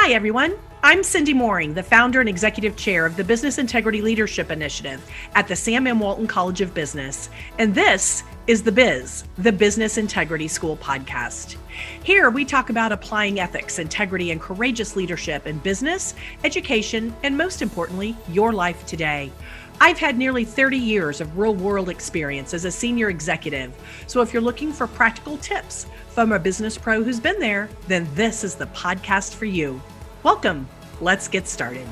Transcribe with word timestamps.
Hi, 0.00 0.12
everyone. 0.12 0.54
I'm 0.84 1.02
Cindy 1.02 1.34
Moehring, 1.34 1.74
the 1.74 1.82
founder 1.82 2.20
and 2.20 2.28
executive 2.28 2.76
chair 2.76 3.04
of 3.04 3.16
the 3.16 3.24
Business 3.24 3.58
Integrity 3.58 4.00
Leadership 4.00 4.48
Initiative 4.48 5.04
at 5.34 5.48
the 5.48 5.56
Sam 5.56 5.88
M. 5.88 5.98
Walton 5.98 6.28
College 6.28 6.60
of 6.60 6.72
Business. 6.72 7.28
And 7.58 7.74
this 7.74 8.22
is 8.46 8.62
The 8.62 8.70
Biz, 8.70 9.24
the 9.38 9.50
Business 9.50 9.98
Integrity 9.98 10.46
School 10.46 10.76
podcast. 10.76 11.56
Here, 12.04 12.30
we 12.30 12.44
talk 12.44 12.70
about 12.70 12.92
applying 12.92 13.40
ethics, 13.40 13.80
integrity, 13.80 14.30
and 14.30 14.40
courageous 14.40 14.94
leadership 14.94 15.48
in 15.48 15.58
business, 15.58 16.14
education, 16.44 17.12
and 17.24 17.36
most 17.36 17.60
importantly, 17.60 18.16
your 18.28 18.52
life 18.52 18.86
today. 18.86 19.32
I've 19.80 19.98
had 19.98 20.18
nearly 20.18 20.44
30 20.44 20.76
years 20.76 21.20
of 21.20 21.38
real 21.38 21.54
world 21.54 21.88
experience 21.88 22.52
as 22.52 22.64
a 22.64 22.70
senior 22.70 23.10
executive. 23.10 23.72
So 24.08 24.20
if 24.22 24.32
you're 24.32 24.42
looking 24.42 24.72
for 24.72 24.88
practical 24.88 25.36
tips 25.36 25.86
from 26.08 26.32
a 26.32 26.38
business 26.38 26.76
pro 26.76 27.04
who's 27.04 27.20
been 27.20 27.38
there, 27.38 27.68
then 27.86 28.08
this 28.14 28.42
is 28.42 28.56
the 28.56 28.66
podcast 28.66 29.34
for 29.34 29.44
you. 29.44 29.80
Welcome. 30.24 30.68
Let's 31.00 31.28
get 31.28 31.46
started. 31.46 31.86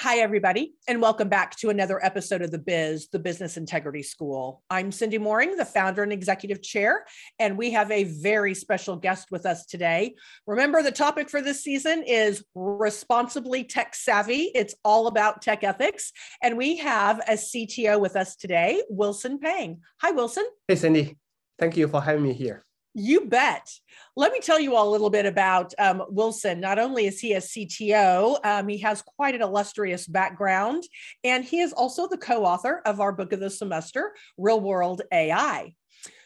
Hi, 0.00 0.18
everybody, 0.18 0.74
and 0.86 1.02
welcome 1.02 1.28
back 1.28 1.56
to 1.56 1.70
another 1.70 2.02
episode 2.04 2.40
of 2.40 2.52
The 2.52 2.58
Biz, 2.60 3.08
the 3.08 3.18
Business 3.18 3.56
Integrity 3.56 4.04
School. 4.04 4.62
I'm 4.70 4.92
Cindy 4.92 5.18
Moehring, 5.18 5.56
the 5.56 5.64
founder 5.64 6.04
and 6.04 6.12
executive 6.12 6.62
chair, 6.62 7.04
and 7.40 7.58
we 7.58 7.72
have 7.72 7.90
a 7.90 8.04
very 8.04 8.54
special 8.54 8.94
guest 8.94 9.26
with 9.32 9.44
us 9.44 9.66
today. 9.66 10.14
Remember, 10.46 10.84
the 10.84 10.92
topic 10.92 11.28
for 11.28 11.42
this 11.42 11.64
season 11.64 12.04
is 12.06 12.44
responsibly 12.54 13.64
tech 13.64 13.96
savvy. 13.96 14.52
It's 14.54 14.76
all 14.84 15.08
about 15.08 15.42
tech 15.42 15.64
ethics. 15.64 16.12
And 16.44 16.56
we 16.56 16.76
have 16.76 17.18
a 17.26 17.32
CTO 17.32 17.98
with 17.98 18.14
us 18.14 18.36
today, 18.36 18.80
Wilson 18.88 19.40
Pang. 19.40 19.80
Hi, 20.00 20.12
Wilson. 20.12 20.44
Hey, 20.68 20.76
Cindy. 20.76 21.18
Thank 21.58 21.76
you 21.76 21.88
for 21.88 22.00
having 22.00 22.22
me 22.22 22.34
here. 22.34 22.64
You 22.94 23.26
bet. 23.26 23.68
Let 24.16 24.32
me 24.32 24.40
tell 24.40 24.58
you 24.58 24.74
all 24.74 24.88
a 24.88 24.90
little 24.90 25.10
bit 25.10 25.26
about 25.26 25.72
um, 25.78 26.02
Wilson. 26.08 26.60
Not 26.60 26.78
only 26.78 27.06
is 27.06 27.20
he 27.20 27.34
a 27.34 27.38
CTO, 27.38 28.44
um, 28.44 28.68
he 28.68 28.78
has 28.78 29.02
quite 29.02 29.34
an 29.34 29.42
illustrious 29.42 30.06
background, 30.06 30.84
and 31.22 31.44
he 31.44 31.60
is 31.60 31.72
also 31.72 32.08
the 32.08 32.18
co 32.18 32.44
author 32.44 32.82
of 32.84 33.00
our 33.00 33.12
book 33.12 33.32
of 33.32 33.40
the 33.40 33.50
semester, 33.50 34.14
Real 34.36 34.60
World 34.60 35.02
AI. 35.12 35.74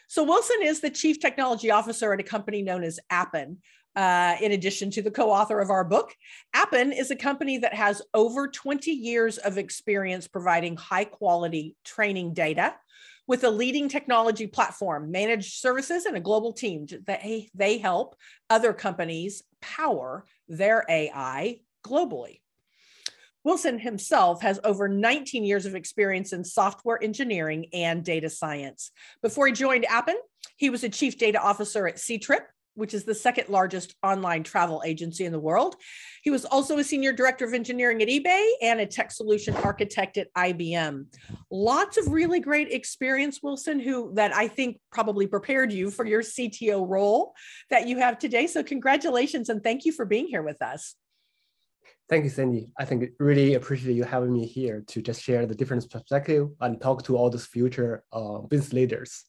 So, 0.08 0.24
Wilson 0.24 0.58
is 0.62 0.80
the 0.80 0.90
chief 0.90 1.20
technology 1.20 1.70
officer 1.70 2.12
at 2.12 2.20
a 2.20 2.24
company 2.24 2.62
known 2.62 2.84
as 2.84 3.00
Appen. 3.10 3.58
Uh, 3.94 4.36
in 4.40 4.52
addition 4.52 4.90
to 4.90 5.02
the 5.02 5.10
co 5.10 5.30
author 5.30 5.60
of 5.60 5.68
our 5.68 5.84
book, 5.84 6.14
Appen 6.54 6.92
is 6.92 7.10
a 7.10 7.16
company 7.16 7.58
that 7.58 7.74
has 7.74 8.00
over 8.14 8.48
20 8.48 8.90
years 8.90 9.36
of 9.36 9.58
experience 9.58 10.26
providing 10.26 10.76
high 10.76 11.04
quality 11.04 11.76
training 11.84 12.32
data 12.32 12.74
with 13.26 13.44
a 13.44 13.50
leading 13.50 13.88
technology 13.88 14.46
platform, 14.46 15.10
managed 15.10 15.54
services, 15.54 16.06
and 16.06 16.16
a 16.16 16.20
global 16.20 16.52
team 16.52 16.86
that 17.06 17.22
they 17.54 17.78
help 17.78 18.16
other 18.50 18.72
companies 18.72 19.42
power 19.60 20.24
their 20.48 20.84
AI 20.88 21.60
globally. 21.84 22.40
Wilson 23.44 23.78
himself 23.78 24.42
has 24.42 24.60
over 24.62 24.88
19 24.88 25.44
years 25.44 25.66
of 25.66 25.74
experience 25.74 26.32
in 26.32 26.44
software 26.44 27.02
engineering 27.02 27.66
and 27.72 28.04
data 28.04 28.30
science. 28.30 28.92
Before 29.20 29.46
he 29.46 29.52
joined 29.52 29.84
Appen, 29.86 30.16
he 30.56 30.70
was 30.70 30.84
a 30.84 30.88
chief 30.88 31.18
data 31.18 31.40
officer 31.40 31.88
at 31.88 31.96
Ctrip, 31.96 32.42
which 32.74 32.94
is 32.94 33.04
the 33.04 33.14
second 33.14 33.48
largest 33.48 33.94
online 34.02 34.42
travel 34.42 34.82
agency 34.84 35.24
in 35.24 35.32
the 35.32 35.38
world. 35.38 35.76
He 36.22 36.30
was 36.30 36.44
also 36.44 36.78
a 36.78 36.84
senior 36.84 37.12
director 37.12 37.44
of 37.44 37.54
engineering 37.54 38.02
at 38.02 38.08
eBay 38.08 38.50
and 38.62 38.80
a 38.80 38.86
tech 38.86 39.10
solution 39.10 39.54
architect 39.56 40.16
at 40.16 40.32
IBM. 40.34 41.06
Lots 41.50 41.98
of 41.98 42.08
really 42.08 42.40
great 42.40 42.70
experience, 42.70 43.40
Wilson, 43.42 43.80
who 43.80 44.12
that 44.14 44.34
I 44.34 44.48
think 44.48 44.78
probably 44.90 45.26
prepared 45.26 45.72
you 45.72 45.90
for 45.90 46.06
your 46.06 46.22
CTO 46.22 46.88
role 46.88 47.34
that 47.70 47.86
you 47.86 47.98
have 47.98 48.18
today. 48.18 48.46
So 48.46 48.62
congratulations 48.62 49.48
and 49.48 49.62
thank 49.62 49.84
you 49.84 49.92
for 49.92 50.04
being 50.04 50.26
here 50.26 50.42
with 50.42 50.62
us. 50.62 50.96
Thank 52.08 52.24
you, 52.24 52.30
Cindy. 52.30 52.68
I 52.78 52.84
think 52.84 53.10
really 53.18 53.54
appreciate 53.54 53.94
you 53.94 54.04
having 54.04 54.32
me 54.32 54.46
here 54.46 54.84
to 54.88 55.00
just 55.00 55.22
share 55.22 55.46
the 55.46 55.54
different 55.54 55.88
perspective 55.88 56.48
and 56.60 56.80
talk 56.80 57.04
to 57.04 57.16
all 57.16 57.30
those 57.30 57.46
future 57.46 58.04
uh, 58.12 58.38
business 58.40 58.72
leaders. 58.72 59.24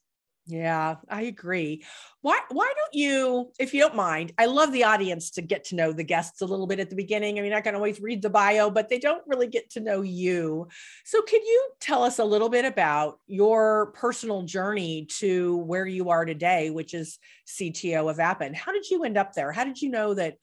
Yeah, 0.46 0.96
I 1.10 1.22
agree. 1.24 1.86
Why 2.20 2.38
why 2.50 2.66
don't 2.76 2.94
you, 2.94 3.52
if 3.60 3.74
you 3.74 3.80
don't 3.80 3.96
mind, 3.96 4.34
I 4.38 4.48
love 4.48 4.74
the 4.74 4.84
audience 4.84 5.32
to 5.32 5.42
get 5.42 5.64
to 5.66 5.76
know 5.76 5.94
the 5.94 6.04
guests 6.04 6.42
a 6.42 6.46
little 6.46 6.68
bit 6.68 6.82
at 6.82 6.90
the 6.90 6.98
beginning. 6.98 7.40
I 7.40 7.42
mean, 7.42 7.54
I 7.54 7.62
can 7.62 7.76
always 7.76 8.02
read 8.02 8.22
the 8.22 8.30
bio, 8.30 8.70
but 8.70 8.90
they 8.90 9.00
don't 9.00 9.24
really 9.26 9.48
get 9.48 9.70
to 9.72 9.80
know 9.80 10.02
you. 10.02 10.68
So 11.06 11.22
can 11.22 11.40
you 11.42 11.70
tell 11.80 12.04
us 12.04 12.20
a 12.20 12.26
little 12.26 12.50
bit 12.50 12.66
about 12.66 13.20
your 13.26 13.94
personal 13.94 14.44
journey 14.44 15.06
to 15.20 15.58
where 15.60 15.86
you 15.86 16.10
are 16.10 16.26
today, 16.26 16.72
which 16.72 16.94
is 16.94 17.20
CTO 17.48 18.10
of 18.10 18.20
Appen? 18.20 18.54
How 18.54 18.74
did 18.74 18.90
you 18.90 19.06
end 19.06 19.18
up 19.18 19.34
there? 19.34 19.54
How 19.54 19.64
did 19.64 19.82
you 19.82 19.92
know 19.92 20.14
that 20.14 20.36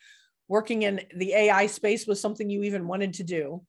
working 0.49 0.83
in 0.83 1.03
the 1.15 1.35
AI 1.35 1.67
space 1.67 2.07
was 2.07 2.23
something 2.23 2.49
you 2.49 2.63
even 2.63 2.87
wanted 2.87 3.15
to 3.15 3.23
do? 3.23 3.61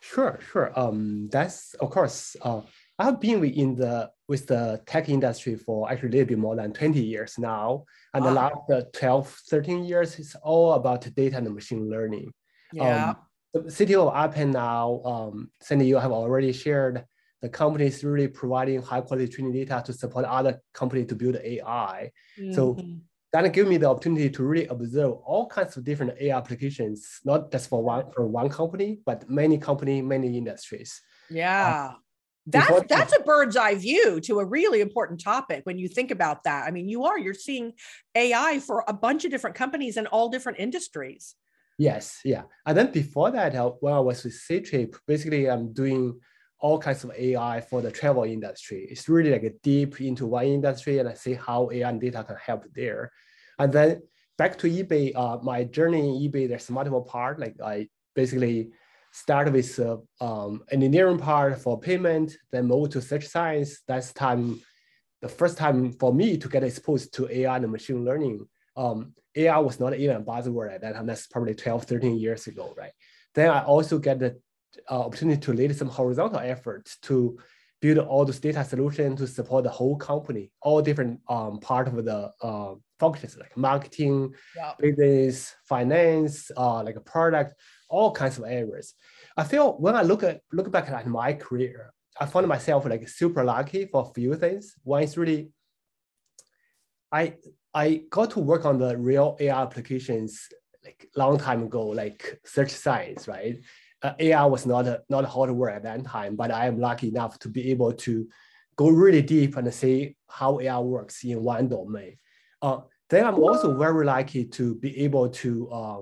Sure, 0.00 0.38
sure. 0.52 0.78
Um, 0.78 1.30
that's 1.32 1.72
of 1.74 1.88
course. 1.88 2.36
Uh, 2.42 2.60
I've 2.98 3.18
been 3.18 3.42
in 3.44 3.76
the 3.76 4.10
with 4.28 4.46
the 4.46 4.80
tech 4.86 5.08
industry 5.08 5.56
for 5.56 5.90
actually 5.90 6.08
a 6.08 6.12
little 6.12 6.26
bit 6.26 6.38
more 6.38 6.54
than 6.54 6.72
20 6.72 7.00
years 7.00 7.38
now. 7.38 7.84
And 8.12 8.24
wow. 8.24 8.30
the 8.30 8.36
last 8.36 8.70
uh, 8.70 8.82
12, 8.92 9.42
13 9.48 9.84
years 9.84 10.18
is 10.18 10.36
all 10.42 10.74
about 10.74 11.12
data 11.14 11.38
and 11.38 11.54
machine 11.54 11.88
learning. 11.88 12.32
Yeah. 12.72 13.10
Um, 13.10 13.16
the 13.54 13.60
CTO 13.70 14.08
of 14.08 14.14
Appen 14.14 14.50
now, 14.50 15.00
um, 15.04 15.50
Cindy, 15.62 15.86
you 15.86 15.96
have 15.96 16.12
already 16.12 16.52
shared 16.52 17.04
the 17.40 17.48
company 17.48 17.86
is 17.86 18.02
really 18.04 18.28
providing 18.28 18.82
high 18.82 19.00
quality 19.00 19.28
training 19.28 19.52
data 19.52 19.82
to 19.86 19.92
support 19.92 20.24
other 20.24 20.60
companies 20.74 21.06
to 21.06 21.14
build 21.14 21.36
AI. 21.36 22.10
Mm-hmm. 22.38 22.52
So 22.52 22.76
that 23.32 23.52
gives 23.52 23.68
me 23.68 23.76
the 23.76 23.88
opportunity 23.88 24.28
to 24.30 24.42
really 24.42 24.66
observe 24.66 25.12
all 25.24 25.46
kinds 25.46 25.76
of 25.76 25.84
different 25.84 26.20
AI 26.20 26.36
applications, 26.36 27.20
not 27.24 27.52
just 27.52 27.68
for 27.68 27.82
one 27.82 28.10
for 28.10 28.26
one 28.26 28.48
company, 28.48 29.00
but 29.04 29.28
many 29.30 29.58
company, 29.58 30.02
many 30.02 30.36
industries. 30.36 31.00
Yeah. 31.30 31.92
That's 32.50 32.86
that's 32.88 33.16
a 33.16 33.20
bird's 33.20 33.56
eye 33.56 33.74
view 33.74 34.20
to 34.20 34.40
a 34.40 34.44
really 34.44 34.80
important 34.80 35.20
topic 35.20 35.60
when 35.64 35.78
you 35.78 35.88
think 35.88 36.10
about 36.10 36.44
that. 36.44 36.64
I 36.66 36.70
mean 36.70 36.88
you 36.88 37.04
are 37.04 37.18
you're 37.18 37.34
seeing 37.34 37.72
ai 38.14 38.58
for 38.60 38.84
a 38.88 38.92
bunch 38.92 39.24
of 39.24 39.30
different 39.30 39.56
companies 39.56 39.96
in 39.96 40.06
all 40.06 40.28
different 40.28 40.58
industries. 40.58 41.34
Yes 41.78 42.20
yeah. 42.24 42.42
And 42.66 42.76
then 42.76 42.90
before 42.92 43.30
that 43.30 43.54
uh, 43.54 43.70
when 43.80 43.92
i 43.92 44.00
was 44.00 44.24
with 44.24 44.34
Ctrip, 44.34 44.96
basically 45.06 45.48
i'm 45.50 45.72
doing 45.72 46.18
all 46.60 46.78
kinds 46.78 47.04
of 47.04 47.12
ai 47.16 47.60
for 47.60 47.82
the 47.82 47.90
travel 47.90 48.24
industry. 48.24 48.88
It's 48.90 49.08
really 49.08 49.30
like 49.30 49.44
a 49.44 49.54
deep 49.62 50.00
into 50.00 50.26
one 50.26 50.46
industry 50.46 50.98
and 50.98 51.08
i 51.08 51.14
see 51.14 51.34
how 51.34 51.70
ai 51.70 51.88
and 51.88 52.00
data 52.00 52.24
can 52.24 52.36
help 52.36 52.64
there. 52.74 53.12
And 53.58 53.72
then 53.72 54.02
back 54.38 54.56
to 54.58 54.70
ebay 54.70 55.14
uh, 55.14 55.38
my 55.42 55.64
journey 55.64 56.00
in 56.00 56.30
ebay 56.30 56.48
there's 56.48 56.70
multiple 56.70 57.02
part 57.02 57.40
like 57.40 57.56
i 57.62 57.88
basically 58.14 58.70
start 59.12 59.52
with 59.52 59.78
uh, 59.78 59.96
um, 60.20 60.62
engineering 60.70 61.18
part 61.18 61.60
for 61.60 61.78
payment, 61.78 62.36
then 62.52 62.66
move 62.66 62.90
to 62.90 63.02
search 63.02 63.26
science. 63.26 63.82
That's 63.86 64.12
time, 64.12 64.60
the 65.22 65.28
first 65.28 65.58
time 65.58 65.92
for 65.92 66.12
me 66.12 66.36
to 66.36 66.48
get 66.48 66.64
exposed 66.64 67.14
to 67.14 67.28
AI 67.30 67.56
and 67.56 67.70
machine 67.70 68.04
learning. 68.04 68.46
Um, 68.76 69.14
AI 69.34 69.58
was 69.58 69.80
not 69.80 69.94
even 69.94 70.16
a 70.16 70.20
buzzword 70.20 70.72
at 70.72 70.80
that 70.82 70.94
time. 70.94 71.06
That's 71.06 71.26
probably 71.26 71.54
12, 71.54 71.84
13 71.84 72.18
years 72.18 72.46
ago, 72.46 72.74
right? 72.76 72.92
Then 73.34 73.50
I 73.50 73.64
also 73.64 73.98
get 73.98 74.18
the 74.18 74.40
uh, 74.90 75.00
opportunity 75.00 75.40
to 75.40 75.52
lead 75.52 75.76
some 75.76 75.88
horizontal 75.88 76.40
efforts 76.40 76.98
to 77.02 77.38
build 77.80 77.98
all 77.98 78.24
those 78.24 78.40
data 78.40 78.64
solutions 78.64 79.20
to 79.20 79.26
support 79.26 79.64
the 79.64 79.70
whole 79.70 79.96
company, 79.96 80.50
all 80.60 80.82
different 80.82 81.20
um, 81.28 81.60
part 81.60 81.86
of 81.86 82.04
the 82.04 82.32
uh, 82.42 82.74
functions 82.98 83.36
like 83.38 83.56
marketing, 83.56 84.34
yeah. 84.56 84.72
business, 84.78 85.54
finance, 85.64 86.50
uh, 86.56 86.82
like 86.82 86.96
a 86.96 87.00
product, 87.00 87.54
all 87.88 88.12
kinds 88.12 88.38
of 88.38 88.44
areas. 88.44 88.94
I 89.36 89.44
feel 89.44 89.72
when 89.78 89.96
I 89.96 90.02
look 90.02 90.22
at 90.22 90.40
look 90.52 90.70
back 90.70 90.88
at 90.88 91.06
my 91.06 91.32
career, 91.32 91.92
I 92.20 92.26
found 92.26 92.46
myself 92.48 92.84
like 92.84 93.08
super 93.08 93.44
lucky 93.44 93.86
for 93.86 94.02
a 94.02 94.12
few 94.14 94.34
things. 94.34 94.74
One 94.82 95.02
is 95.02 95.16
really 95.16 95.50
I 97.12 97.34
I 97.74 98.02
got 98.10 98.30
to 98.32 98.40
work 98.40 98.64
on 98.64 98.78
the 98.78 98.96
real 98.96 99.36
AI 99.40 99.62
applications 99.62 100.48
like 100.84 101.08
long 101.16 101.38
time 101.38 101.62
ago, 101.62 101.86
like 101.86 102.40
search 102.44 102.70
science, 102.70 103.28
right? 103.28 103.58
Uh, 104.02 104.14
AI 104.18 104.44
was 104.46 104.64
not 104.64 104.86
a, 104.86 105.02
not 105.08 105.24
hot 105.24 105.50
word 105.50 105.70
at 105.70 105.82
that 105.82 106.04
time, 106.04 106.36
but 106.36 106.50
I 106.50 106.66
am 106.66 106.78
lucky 106.78 107.08
enough 107.08 107.38
to 107.40 107.48
be 107.48 107.70
able 107.70 107.92
to 107.92 108.28
go 108.76 108.88
really 108.88 109.22
deep 109.22 109.56
and 109.56 109.72
see 109.74 110.16
how 110.28 110.60
AI 110.60 110.78
works 110.78 111.24
in 111.24 111.42
one 111.42 111.68
domain. 111.68 112.16
Uh, 112.62 112.80
then 113.10 113.26
I'm 113.26 113.40
also 113.40 113.76
very 113.76 114.04
lucky 114.04 114.44
to 114.44 114.76
be 114.76 115.04
able 115.04 115.28
to 115.28 115.70
uh, 115.70 116.00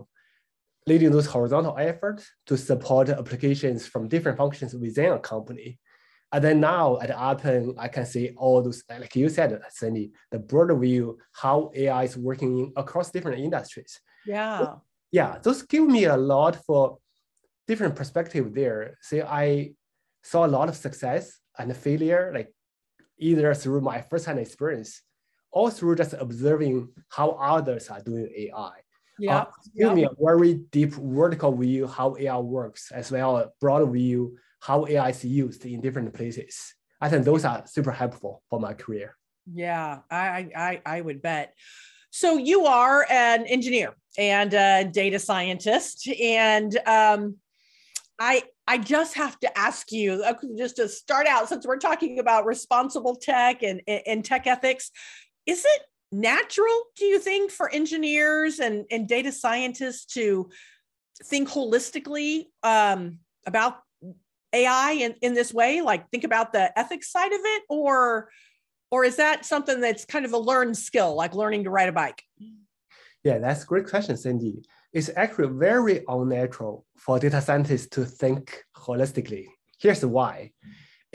leading 0.87 1.11
those 1.11 1.27
horizontal 1.27 1.77
efforts 1.79 2.31
to 2.47 2.57
support 2.57 3.09
applications 3.09 3.87
from 3.87 4.09
different 4.09 4.39
functions 4.39 4.75
within 4.75 5.13
a 5.13 5.19
company. 5.19 5.79
And 6.33 6.43
then 6.43 6.61
now 6.61 6.99
at 7.01 7.11
Appen, 7.11 7.75
I 7.79 7.89
can 7.89 8.07
see 8.07 8.33
all 8.37 8.63
those, 8.63 8.83
like 8.89 9.15
you 9.17 9.29
said, 9.29 9.61
Cindy, 9.71 10.13
the 10.31 10.39
broader 10.39 10.77
view, 10.77 11.19
how 11.33 11.71
AI 11.75 12.05
is 12.05 12.17
working 12.17 12.59
in, 12.59 12.73
across 12.77 13.11
different 13.11 13.41
industries. 13.41 14.01
Yeah. 14.27 14.77
yeah, 15.13 15.39
those 15.43 15.63
give 15.63 15.87
me 15.87 16.05
a 16.05 16.17
lot 16.17 16.57
for 16.67 16.99
different 17.67 17.95
perspective 17.95 18.55
there. 18.55 18.99
See, 19.03 19.23
I 19.23 19.73
saw 20.23 20.47
a 20.47 20.49
lot 20.49 20.69
of 20.69 20.77
success 20.77 21.41
and 21.59 21.77
failure, 21.77 22.33
like 22.35 22.53
either 23.19 23.55
through 23.55 23.81
my 23.81 24.03
firsthand 24.03 24.39
experience 24.39 25.03
or 25.53 25.71
through 25.71 25.97
just 25.97 26.15
observing 26.15 26.89
how 27.09 27.31
others 27.31 27.89
are 27.89 28.03
doing 28.03 28.29
AI. 28.37 28.73
Yeah. 29.19 29.39
Uh, 29.39 29.45
give 29.77 29.95
me 29.95 30.05
a 30.05 30.11
very 30.21 30.55
deep 30.55 30.93
vertical 30.93 31.57
view 31.57 31.87
how 31.87 32.17
AI 32.19 32.39
works, 32.39 32.93
as 32.93 33.11
well 33.11 33.39
as 33.39 33.47
broad 33.61 33.91
view 33.93 34.37
how 34.61 34.87
AI 34.87 35.11
is 35.11 35.25
used 35.25 35.65
in 35.65 35.81
different 35.81 36.13
places. 36.13 36.75
I 37.01 37.09
think 37.09 37.25
those 37.25 37.45
are 37.45 37.67
super 37.67 37.93
helpful 37.93 38.43
for 38.49 38.61
my 38.61 38.75
career. 38.75 39.17
Yeah, 39.53 40.01
I 40.11 40.49
I 40.57 40.81
I 40.85 41.01
would 41.01 41.23
bet. 41.23 41.55
So 42.11 42.37
you 42.37 42.67
are 42.67 43.07
an 43.11 43.47
engineer 43.47 43.95
and 44.19 44.53
a 44.55 44.85
data 44.85 45.19
scientist, 45.19 46.09
and 46.09 46.77
um, 46.87 47.37
I 48.19 48.45
I 48.67 48.79
just 48.79 49.15
have 49.15 49.39
to 49.41 49.59
ask 49.59 49.93
you 49.93 50.23
uh, 50.25 50.35
just 50.57 50.77
to 50.77 50.89
start 50.89 51.27
out 51.27 51.49
since 51.49 51.67
we're 51.67 51.79
talking 51.79 52.19
about 52.19 52.47
responsible 52.47 53.17
tech 53.17 53.63
and, 53.63 53.83
and 53.87 54.25
tech 54.25 54.47
ethics. 54.47 54.91
Is 55.47 55.65
it 55.65 55.83
natural, 56.13 56.83
do 56.97 57.05
you 57.05 57.19
think, 57.19 57.51
for 57.51 57.69
engineers 57.71 58.59
and, 58.59 58.85
and 58.91 59.09
data 59.09 59.33
scientists 59.33 60.15
to 60.15 60.51
think 61.25 61.49
holistically 61.49 62.47
um, 62.63 63.19
about 63.47 63.79
AI 64.53 64.93
in, 64.93 65.15
in 65.23 65.35
this 65.35 65.53
way? 65.53 65.81
Like 65.81 66.09
think 66.11 66.25
about 66.25 66.53
the 66.53 66.77
ethics 66.79 67.11
side 67.11 67.33
of 67.33 67.41
it, 67.43 67.63
or 67.69 68.31
or 68.91 69.05
is 69.05 69.17
that 69.17 69.45
something 69.45 69.81
that's 69.81 70.05
kind 70.05 70.25
of 70.25 70.33
a 70.33 70.39
learned 70.39 70.77
skill, 70.77 71.15
like 71.17 71.35
learning 71.35 71.65
to 71.65 71.71
ride 71.71 71.89
a 71.89 71.93
bike? 71.93 72.23
Yeah, 73.25 73.39
that's 73.39 73.65
a 73.65 73.67
great 73.67 73.89
question, 73.89 74.17
Cindy. 74.17 74.63
It's 74.93 75.11
actually 75.17 75.49
very 75.49 76.05
unnatural 76.07 76.87
for 76.97 77.19
data 77.19 77.41
scientists 77.41 77.89
to 77.89 78.05
think 78.05 78.63
holistically. 78.77 79.47
Here's 79.81 80.07
why. 80.07 80.53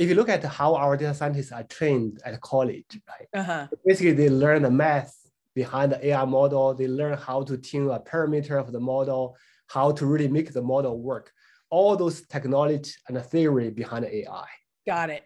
If 0.02 0.10
you 0.10 0.16
look 0.16 0.30
at 0.30 0.44
how 0.44 0.74
our 0.74 0.98
data 0.98 1.14
scientists 1.14 1.52
are 1.52 1.62
trained 1.62 2.22
at 2.26 2.42
college, 2.42 3.00
right? 3.08 3.28
Uh-huh. 3.40 3.68
Basically, 3.86 4.14
they 4.14 4.30
learn 4.32 4.64
the 4.64 4.72
math 4.72 5.16
behind 5.54 5.92
the 5.92 6.04
AI 6.08 6.26
model. 6.26 6.74
They 6.74 6.88
learn 6.88 7.16
how 7.16 7.44
to 7.44 7.56
tune 7.56 7.88
a 7.88 8.00
parameter 8.00 8.60
of 8.60 8.72
the 8.72 8.80
model, 8.80 9.38
how 9.68 9.92
to 9.92 10.08
really 10.08 10.28
make 10.28 10.52
the 10.54 10.62
model 10.64 11.00
work. 11.00 11.32
All 11.70 11.96
those 11.96 12.26
technology 12.26 12.94
and 13.08 13.16
the 13.16 13.22
theory 13.22 13.70
behind 13.70 14.06
the 14.06 14.12
AI. 14.22 14.48
Got 14.88 15.12
it. 15.12 15.24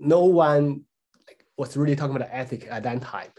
No 0.00 0.24
one 0.24 0.82
was 1.56 1.76
really 1.76 1.94
talking 1.94 2.16
about 2.16 2.28
ethics 2.32 2.66
at 2.68 2.82
that 2.82 3.00
time. 3.00 3.30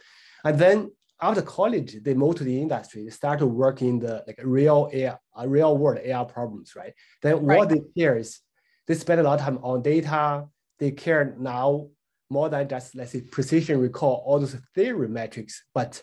And 0.46 0.58
then 0.58 0.92
after 1.22 1.42
college, 1.42 2.02
they 2.04 2.14
moved 2.14 2.38
to 2.38 2.46
the 2.46 2.62
industry, 2.62 3.04
they 3.04 3.10
start 3.10 3.40
to 3.40 3.48
work 3.48 3.82
in 3.82 4.00
the 4.00 4.24
like 4.26 4.40
real 4.46 4.90
AI, 4.94 5.18
uh, 5.38 5.46
real 5.46 5.78
world 5.78 6.00
AI 6.06 6.24
problems, 6.24 6.74
right? 6.74 6.94
Then 7.22 7.46
right. 7.46 7.58
what 7.58 7.68
they 7.68 7.82
care 7.98 8.16
is 8.16 8.40
they 8.88 8.96
spend 8.96 9.20
a 9.20 9.24
lot 9.24 9.40
of 9.40 9.46
time 9.46 9.60
on 9.62 9.82
data. 9.82 10.48
They 10.80 10.92
care 10.92 11.36
now 11.38 11.90
more 12.30 12.50
than 12.50 12.68
just 12.68 12.96
let's 12.96 13.12
say 13.12 13.22
precision 13.22 13.80
recall 13.80 14.24
all 14.26 14.40
those 14.40 14.56
theory 14.76 15.08
metrics, 15.08 15.64
but 15.74 16.02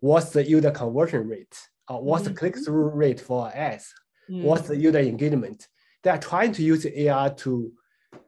what's 0.00 0.30
the 0.30 0.48
user 0.48 0.70
conversion 0.70 1.28
rate? 1.28 1.56
Uh, 1.88 1.94
what's 1.94 2.24
mm-hmm. 2.24 2.34
the 2.34 2.38
click-through 2.38 2.90
rate 2.90 3.20
for 3.20 3.50
ads? 3.54 3.92
Mm-hmm. 4.30 4.44
What's 4.44 4.68
the 4.68 4.76
user 4.76 4.98
engagement? 4.98 5.68
They 6.02 6.10
are 6.10 6.18
trying 6.18 6.52
to 6.52 6.62
use 6.62 6.86
AI 6.86 7.32
to 7.38 7.72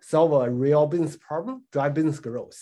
solve 0.01 0.33
a 0.33 0.51
real 0.51 0.87
business 0.87 1.17
problem, 1.17 1.65
drive 1.73 1.95
business 1.95 2.21
growth. 2.21 2.61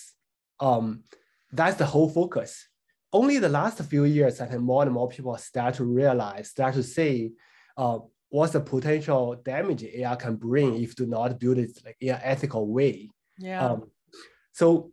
Um, 0.61 1.05
that's 1.53 1.76
the 1.76 1.87
whole 1.87 2.09
focus. 2.09 2.69
Only 3.12 3.38
the 3.38 3.49
last 3.49 3.83
few 3.83 4.05
years, 4.05 4.41
I 4.41 4.47
think 4.47 4.62
more 4.62 4.83
and 4.83 4.93
more 4.93 5.09
people 5.09 5.37
start 5.37 5.75
to 5.75 5.85
realize, 5.85 6.50
start 6.50 6.75
to 6.75 6.83
see 6.83 7.33
uh, 7.76 7.99
what's 8.29 8.53
the 8.53 8.61
potential 8.61 9.41
damage 9.44 9.83
AI 9.83 10.15
can 10.15 10.37
bring 10.37 10.81
if 10.81 10.94
do 10.94 11.06
not 11.06 11.41
build 11.41 11.59
it 11.59 11.71
like 11.85 11.97
in 12.00 12.15
an 12.15 12.21
ethical 12.23 12.67
way. 12.69 13.11
Yeah. 13.40 13.64
Um, 13.64 13.90
so 14.52 14.92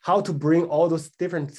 how 0.00 0.20
to 0.20 0.32
bring 0.32 0.64
all 0.64 0.88
those 0.88 1.10
different, 1.10 1.58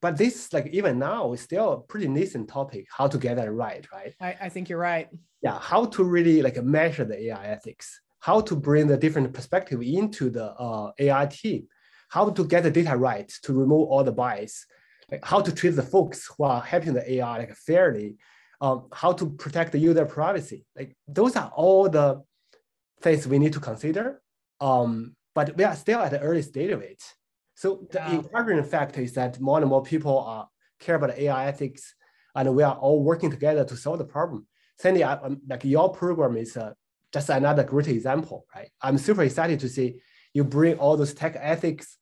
but 0.00 0.16
this 0.16 0.52
like 0.52 0.68
even 0.68 0.98
now 0.98 1.32
is 1.32 1.40
still 1.40 1.72
a 1.72 1.80
pretty 1.80 2.08
nascent 2.08 2.48
topic, 2.48 2.86
how 2.90 3.06
to 3.08 3.18
get 3.18 3.36
that 3.36 3.52
right, 3.52 3.86
right? 3.92 4.14
I, 4.20 4.36
I 4.42 4.48
think 4.48 4.68
you're 4.68 4.78
right. 4.78 5.08
Yeah, 5.42 5.58
how 5.58 5.84
to 5.86 6.04
really 6.04 6.42
like 6.42 6.62
measure 6.62 7.04
the 7.04 7.28
AI 7.28 7.46
ethics, 7.46 8.00
how 8.20 8.40
to 8.40 8.56
bring 8.56 8.86
the 8.86 8.96
different 8.96 9.32
perspective 9.32 9.80
into 9.82 10.30
the 10.30 10.52
uh, 10.52 10.92
AI 10.98 11.26
team 11.26 11.68
how 12.08 12.30
to 12.30 12.44
get 12.44 12.62
the 12.62 12.70
data 12.70 12.96
right 12.96 13.28
to 13.42 13.52
remove 13.52 13.88
all 13.88 14.02
the 14.02 14.12
bias, 14.12 14.66
like 15.10 15.24
how 15.24 15.40
to 15.40 15.54
treat 15.54 15.70
the 15.70 15.82
folks 15.82 16.26
who 16.26 16.44
are 16.44 16.60
helping 16.60 16.94
the 16.94 17.12
AI 17.14 17.38
like 17.38 17.54
fairly, 17.54 18.16
um, 18.60 18.88
how 18.92 19.12
to 19.12 19.30
protect 19.30 19.72
the 19.72 19.78
user 19.78 20.04
privacy. 20.06 20.64
Like 20.74 20.96
those 21.06 21.36
are 21.36 21.50
all 21.54 21.88
the 21.88 22.22
things 23.00 23.28
we 23.28 23.38
need 23.38 23.52
to 23.52 23.60
consider. 23.60 24.20
Um, 24.60 25.14
but 25.38 25.56
we 25.56 25.62
are 25.62 25.76
still 25.76 26.00
at 26.00 26.10
the 26.10 26.18
early 26.18 26.42
stage 26.42 26.72
of 26.72 26.82
it. 26.82 27.00
So 27.54 27.86
the 27.92 27.98
yeah. 27.98 28.14
encouraging 28.14 28.64
fact 28.64 28.98
is 28.98 29.12
that 29.12 29.38
more 29.38 29.60
and 29.60 29.68
more 29.68 29.84
people 29.84 30.18
are 30.18 30.48
care 30.80 30.96
about 30.96 31.16
AI 31.16 31.46
ethics, 31.46 31.94
and 32.34 32.56
we 32.56 32.64
are 32.64 32.74
all 32.74 33.04
working 33.04 33.30
together 33.30 33.64
to 33.64 33.76
solve 33.76 33.98
the 33.98 34.04
problem. 34.04 34.48
Sandy, 34.80 35.04
I, 35.04 35.16
like 35.48 35.64
your 35.64 35.92
program 35.92 36.36
is 36.36 36.56
uh, 36.56 36.72
just 37.12 37.28
another 37.28 37.62
great 37.62 37.86
example, 37.86 38.46
right? 38.52 38.70
I'm 38.82 38.98
super 38.98 39.22
excited 39.22 39.60
to 39.60 39.68
see 39.68 40.00
you 40.34 40.42
bring 40.42 40.76
all 40.78 40.96
those 40.96 41.14
tech 41.14 41.36
ethics 41.38 41.98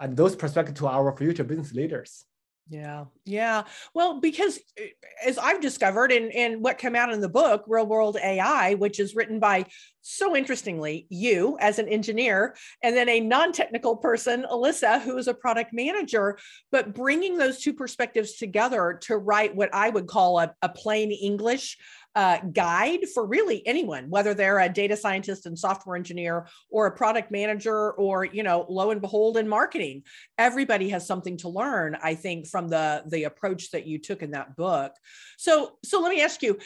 and 0.00 0.16
those 0.16 0.34
perspectives 0.34 0.78
to 0.78 0.86
our 0.86 1.14
future 1.14 1.44
business 1.44 1.74
leaders. 1.74 2.24
Yeah, 2.70 3.06
yeah. 3.24 3.62
Well, 3.94 4.20
because 4.20 4.58
eh, 4.76 4.88
as 5.24 5.38
I've 5.38 5.60
discovered, 5.60 6.12
and, 6.12 6.30
and 6.32 6.62
what 6.62 6.76
came 6.76 6.94
out 6.94 7.12
in 7.12 7.20
the 7.22 7.28
book, 7.28 7.64
Real 7.66 7.86
World 7.86 8.18
AI, 8.22 8.74
which 8.74 9.00
is 9.00 9.16
written 9.16 9.40
by 9.40 9.64
so 10.02 10.36
interestingly, 10.36 11.06
you 11.08 11.56
as 11.60 11.78
an 11.78 11.88
engineer, 11.88 12.56
and 12.82 12.94
then 12.94 13.08
a 13.08 13.20
non 13.20 13.52
technical 13.52 13.96
person, 13.96 14.44
Alyssa, 14.50 15.00
who 15.00 15.16
is 15.16 15.28
a 15.28 15.34
product 15.34 15.72
manager, 15.72 16.38
but 16.70 16.94
bringing 16.94 17.38
those 17.38 17.60
two 17.60 17.72
perspectives 17.72 18.34
together 18.34 18.98
to 19.02 19.16
write 19.16 19.56
what 19.56 19.70
I 19.74 19.88
would 19.88 20.06
call 20.06 20.38
a, 20.38 20.54
a 20.60 20.68
plain 20.68 21.10
English 21.10 21.78
uh, 22.18 22.40
guide 22.52 23.08
for 23.14 23.24
really 23.24 23.64
anyone, 23.64 24.10
whether 24.10 24.34
they're 24.34 24.58
a 24.58 24.68
data 24.68 24.96
scientist 24.96 25.46
and 25.46 25.56
software 25.56 25.94
engineer 25.94 26.48
or 26.68 26.86
a 26.86 26.90
product 26.90 27.30
manager 27.30 27.92
or, 27.92 28.24
you 28.24 28.42
know, 28.42 28.66
lo 28.68 28.90
and 28.90 29.00
behold 29.00 29.36
in 29.36 29.48
marketing. 29.48 30.02
Everybody 30.36 30.88
has 30.88 31.06
something 31.06 31.36
to 31.36 31.48
learn, 31.48 31.96
I 32.02 32.16
think, 32.16 32.48
from 32.48 32.66
the, 32.66 33.04
the 33.06 33.22
approach 33.24 33.70
that 33.70 33.86
you 33.86 34.00
took 34.00 34.24
in 34.24 34.32
that 34.32 34.56
book. 34.56 34.94
So, 35.36 35.78
so 35.84 36.00
let 36.00 36.10
me 36.10 36.20
ask 36.20 36.42
you, 36.42 36.58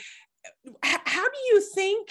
how 0.83 1.29
do 1.29 1.39
you 1.51 1.61
think 1.61 2.09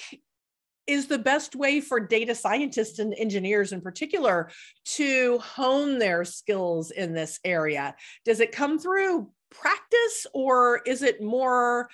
is 0.86 1.08
the 1.08 1.18
best 1.18 1.56
way 1.56 1.82
for 1.82 2.00
data 2.00 2.36
scientists 2.36 3.00
and 3.00 3.12
engineers 3.18 3.72
in 3.72 3.82
particular 3.82 4.52
to 4.86 5.40
hone 5.40 5.98
their 5.98 6.26
skills 6.26 6.92
in 6.92 7.16
this 7.16 7.40
area? 7.44 7.96
Does 8.24 8.40
it 8.40 8.52
come 8.52 8.78
through 8.78 9.32
practice 9.50 10.28
or 10.32 10.82
is 10.86 11.02
it 11.02 11.24
more 11.24 11.90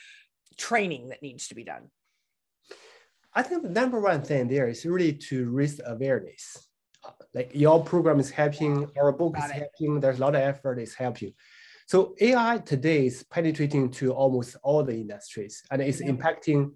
training 0.57 1.09
that 1.09 1.21
needs 1.21 1.47
to 1.47 1.55
be 1.55 1.63
done? 1.63 1.89
I 3.33 3.43
think 3.43 3.63
the 3.63 3.69
number 3.69 3.99
one 3.99 4.23
thing 4.23 4.47
there 4.47 4.67
is 4.67 4.85
really 4.85 5.13
to 5.29 5.49
raise 5.49 5.79
awareness. 5.85 6.67
Like 7.33 7.51
your 7.53 7.83
program 7.83 8.19
is 8.19 8.29
helping, 8.29 8.89
our 8.99 9.11
book 9.11 9.35
Got 9.35 9.45
is 9.45 9.51
it. 9.51 9.53
helping, 9.53 9.99
there's 9.99 10.17
a 10.17 10.21
lot 10.21 10.35
of 10.35 10.41
effort 10.41 10.79
is 10.79 10.95
helping. 10.95 11.33
So 11.85 12.15
AI 12.19 12.57
today 12.57 13.05
is 13.05 13.23
penetrating 13.23 13.91
to 13.91 14.11
almost 14.11 14.57
all 14.63 14.83
the 14.83 14.93
industries 14.93 15.63
and 15.71 15.81
it's 15.81 16.01
yeah. 16.01 16.09
impacting 16.09 16.71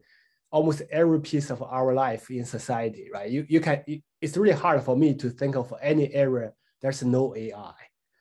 almost 0.52 0.84
every 0.92 1.20
piece 1.20 1.50
of 1.50 1.62
our 1.64 1.94
life 1.94 2.30
in 2.30 2.46
society, 2.46 3.10
right? 3.12 3.30
You, 3.30 3.46
you 3.50 3.60
can, 3.60 3.84
it's 4.22 4.38
really 4.38 4.56
hard 4.56 4.84
for 4.84 4.96
me 4.96 5.16
to 5.16 5.30
think 5.30 5.56
of 5.56 5.74
any 5.82 6.14
area 6.14 6.54
there's 6.82 7.04
no 7.04 7.36
AI. 7.36 7.74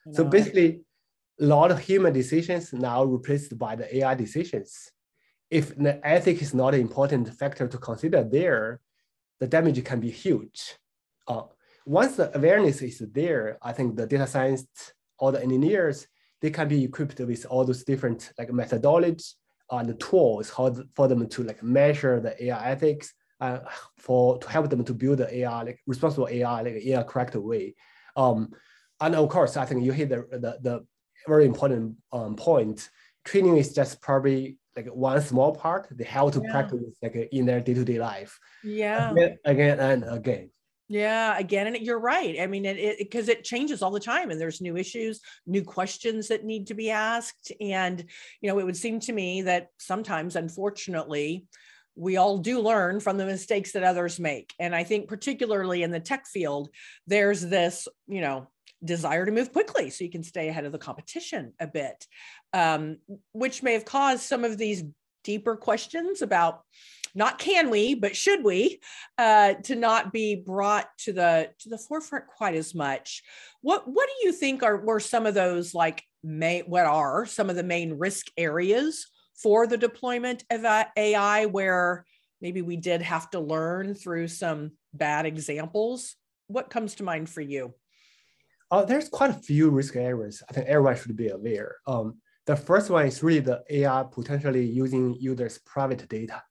No. 0.07 0.13
So 0.13 0.25
basically, 0.25 0.83
a 1.41 1.45
lot 1.45 1.71
of 1.71 1.79
human 1.79 2.13
decisions 2.13 2.73
now 2.73 3.05
replaced 3.05 3.59
by 3.59 3.75
the 3.75 3.97
AI 3.97 4.15
decisions 4.15 4.91
if 5.51 5.77
the 5.77 6.05
ethic 6.07 6.41
is 6.41 6.55
not 6.55 6.75
an 6.75 6.81
important 6.81 7.29
factor 7.35 7.67
to 7.67 7.79
consider 7.79 8.23
there, 8.23 8.81
the 9.41 9.47
damage 9.47 9.83
can 9.85 10.01
be 10.01 10.11
huge. 10.11 10.77
Uh, 11.27 11.43
once 11.87 12.17
the 12.17 12.37
awareness 12.37 12.83
is 12.83 12.99
there, 13.13 13.59
I 13.63 13.73
think 13.73 13.97
the 13.97 14.07
data 14.07 14.27
scientists 14.27 14.93
or 15.19 15.33
the 15.33 15.43
engineers, 15.43 16.07
they 16.41 16.51
can 16.51 16.69
be 16.69 16.85
equipped 16.85 17.19
with 17.19 17.47
all 17.47 17.65
those 17.65 17.85
different 17.85 18.33
like 18.39 18.49
methodologies 18.51 19.35
and 19.71 19.99
tools 20.01 20.51
how 20.51 20.75
for 20.95 21.07
them 21.09 21.29
to 21.29 21.43
like 21.45 21.63
measure 21.63 22.21
the 22.21 22.45
AI 22.45 22.71
ethics 22.71 23.13
uh, 23.41 23.61
for 23.97 24.39
to 24.39 24.49
help 24.49 24.69
them 24.69 24.85
to 24.85 24.95
build 24.95 25.19
the 25.19 25.37
AI 25.39 25.63
like 25.63 25.81
responsible 25.87 26.29
AI 26.29 26.63
like 26.63 26.75
in 26.75 26.99
a 26.99 27.05
correct 27.05 27.35
way. 27.37 27.75
Um, 28.17 28.51
and 29.01 29.15
of 29.15 29.29
course, 29.29 29.57
I 29.57 29.65
think 29.65 29.85
you 29.85 29.93
hit 29.93 30.09
the 30.09 30.27
the, 30.31 30.59
the 30.61 30.87
very 31.27 31.47
important 31.47 31.97
um, 32.13 32.37
point. 32.37 32.89
Training 33.25 33.57
is 33.57 33.73
just 33.73 34.01
probably 34.01 34.59
like 34.77 34.87
one 34.87 35.21
small 35.21 35.55
part 35.55 35.89
they 35.91 36.05
have 36.05 36.33
to 36.33 36.41
yeah. 36.45 36.51
practice 36.51 36.81
like 37.03 37.29
in 37.33 37.47
their 37.47 37.61
day-to-day 37.61 37.99
life. 37.99 38.39
Yeah. 38.63 39.11
Again, 39.11 39.39
again 39.45 39.81
and 39.81 40.05
again. 40.09 40.51
Yeah 40.89 41.39
again 41.39 41.69
and 41.69 41.77
you're 41.77 42.01
right. 42.01 42.41
I 42.41 42.47
mean 42.47 42.65
it 42.65 42.99
because 42.99 43.29
it, 43.29 43.39
it, 43.39 43.45
changes 43.45 43.83
all 43.83 43.91
the 43.91 44.01
time 44.01 44.31
and 44.31 44.41
there's 44.41 44.61
new 44.61 44.77
issues 44.77 45.21
new 45.47 45.63
questions 45.63 46.29
that 46.29 46.45
need 46.45 46.67
to 46.69 46.75
be 46.75 46.91
asked 46.91 47.53
and 47.61 48.05
you 48.41 48.49
know 48.49 48.59
it 48.59 48.65
would 48.65 48.77
seem 48.77 49.01
to 49.01 49.13
me 49.13 49.43
that 49.43 49.69
sometimes 49.79 50.37
unfortunately 50.37 51.47
we 51.97 52.17
all 52.17 52.39
do 52.39 52.61
learn 52.61 52.99
from 52.99 53.19
the 53.19 53.27
mistakes 53.27 53.73
that 53.73 53.83
others 53.83 54.19
make 54.21 54.55
and 54.61 54.75
i 54.75 54.85
think 54.85 55.09
particularly 55.09 55.83
in 55.83 55.91
the 55.91 55.99
tech 55.99 56.27
field 56.27 56.69
there's 57.07 57.43
this 57.43 57.89
you 58.07 58.21
know 58.21 58.47
desire 58.85 59.27
to 59.27 59.33
move 59.33 59.53
quickly 59.53 59.91
so 59.91 60.05
you 60.05 60.11
can 60.11 60.23
stay 60.23 60.49
ahead 60.49 60.65
of 60.65 60.73
the 60.73 60.79
competition 60.79 61.53
a 61.61 61.67
bit, 61.67 62.07
um, 62.53 62.99
which 63.33 63.63
may 63.63 63.73
have 63.75 63.85
caused 63.85 64.23
some 64.23 64.45
of 64.45 64.59
these 64.59 64.85
deeper 65.25 65.57
questions 65.57 66.23
about 66.23 66.63
not 67.15 67.39
can 67.39 67.71
we 67.71 67.95
but 67.95 68.17
should 68.17 68.45
we 68.45 68.81
uh, 69.19 69.55
to 69.55 69.75
not 69.75 70.13
be 70.13 70.37
brought 70.37 70.87
to 70.99 71.13
the 71.13 71.51
to 71.59 71.69
the 71.69 71.79
forefront 71.79 72.27
quite 72.27 72.55
as 72.55 72.75
much. 72.75 73.23
What 73.63 73.87
what 73.87 74.09
do 74.09 74.27
you 74.27 74.33
think 74.33 74.63
are 74.63 74.77
were 74.77 75.01
some 75.01 75.27
of 75.27 75.35
those 75.35 75.75
like 75.75 76.03
may 76.23 76.61
what 76.61 76.87
are 76.87 77.27
some 77.27 77.51
of 77.51 77.57
the 77.57 77.63
main 77.63 77.95
risk 77.95 78.27
areas 78.37 79.07
for 79.35 79.67
the 79.67 79.79
deployment 79.79 80.45
of 80.51 80.65
ai 80.97 81.47
where 81.47 82.05
maybe 82.41 82.63
we 82.63 82.77
did 82.77 83.03
have 83.03 83.31
to 83.31 83.41
learn 83.41 83.95
through 83.95 84.29
some 84.29 84.73
bad 84.93 85.27
examples? 85.27 86.17
What 86.47 86.71
comes 86.71 86.97
to 86.97 87.05
mind 87.05 87.29
for 87.29 87.41
you? 87.41 87.75
Uh, 88.71 88.85
there's 88.85 89.09
quite 89.09 89.31
a 89.31 89.35
few 89.35 89.71
risk 89.71 89.97
areas. 89.97 90.43
I 90.49 90.53
think 90.53 90.69
everyone 90.69 90.97
should 90.97 91.17
be 91.17 91.29
aware. 91.29 91.77
Um, 91.87 92.19
the 92.51 92.57
first 92.57 92.91
one 92.91 93.07
is 93.07 93.23
really 93.23 93.45
the 93.51 93.63
ai 93.77 94.03
potentially 94.19 94.65
using 94.83 95.05
users 95.29 95.59
private 95.75 96.03
data 96.09 96.43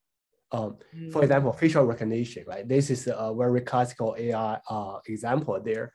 um, 0.51 0.77
mm. 0.96 1.12
For 1.12 1.22
example, 1.24 1.53
facial 1.53 1.86
recognition, 1.86 2.44
right? 2.48 2.68
This 2.68 2.89
is 2.89 3.08
a 3.08 3.34
very 3.38 3.62
classical 3.62 4.15
AI 4.18 4.60
uh, 4.68 5.00
example 5.06 5.60
there. 5.63 5.94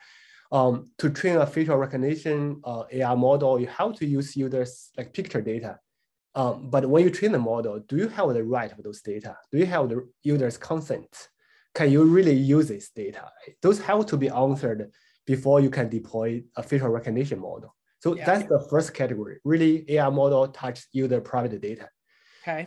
Um, 0.53 0.93
to 0.99 1.11
train 1.11 1.37
a 1.39 1.47
facial 1.47 1.77
recognition 1.77 2.61
uh, 2.63 2.85
AI 2.93 3.15
model, 3.15 3.59
you 3.59 3.67
have 3.67 3.95
to 3.97 4.07
use 4.07 4.37
users 4.37 4.91
like 4.97 5.13
picture 5.13 5.41
data. 5.41 5.81
Um, 6.37 6.71
but 6.71 6.87
when 6.87 7.03
you 7.03 7.11
train 7.11 7.33
the 7.33 7.39
model, 7.39 7.81
do 7.81 7.97
you 7.97 8.09
have 8.09 8.33
the 8.33 8.45
right 8.45 8.71
of 8.71 8.83
those 8.83 9.01
data? 9.01 9.37
Do 9.51 9.59
you 9.59 9.67
have 9.67 9.89
the 9.89 10.09
user's 10.23 10.57
consent? 10.57 11.29
Can 11.75 11.91
you 11.91 12.05
really 12.05 12.35
use 12.35 12.69
this 12.69 12.91
data? 12.91 13.33
Those 13.63 13.81
have 13.81 14.07
to 14.07 14.17
be 14.17 14.29
answered 14.29 14.93
before 15.27 15.61
you 15.61 15.71
can 15.71 15.89
deploy 15.89 16.45
a 16.57 16.63
facial 16.63 16.91
recognition 16.91 17.41
model. 17.41 17.75
So 18.05 18.15
yeah. 18.15 18.27
that's 18.27 18.47
the 18.47 18.61
first 18.69 18.93
category. 18.93 19.39
Really, 19.45 19.83
AI 19.89 20.11
model 20.11 20.47
touch 20.49 20.85
user 20.93 21.23
private 21.23 21.59
data. 21.63 21.89
Okay. 22.43 22.67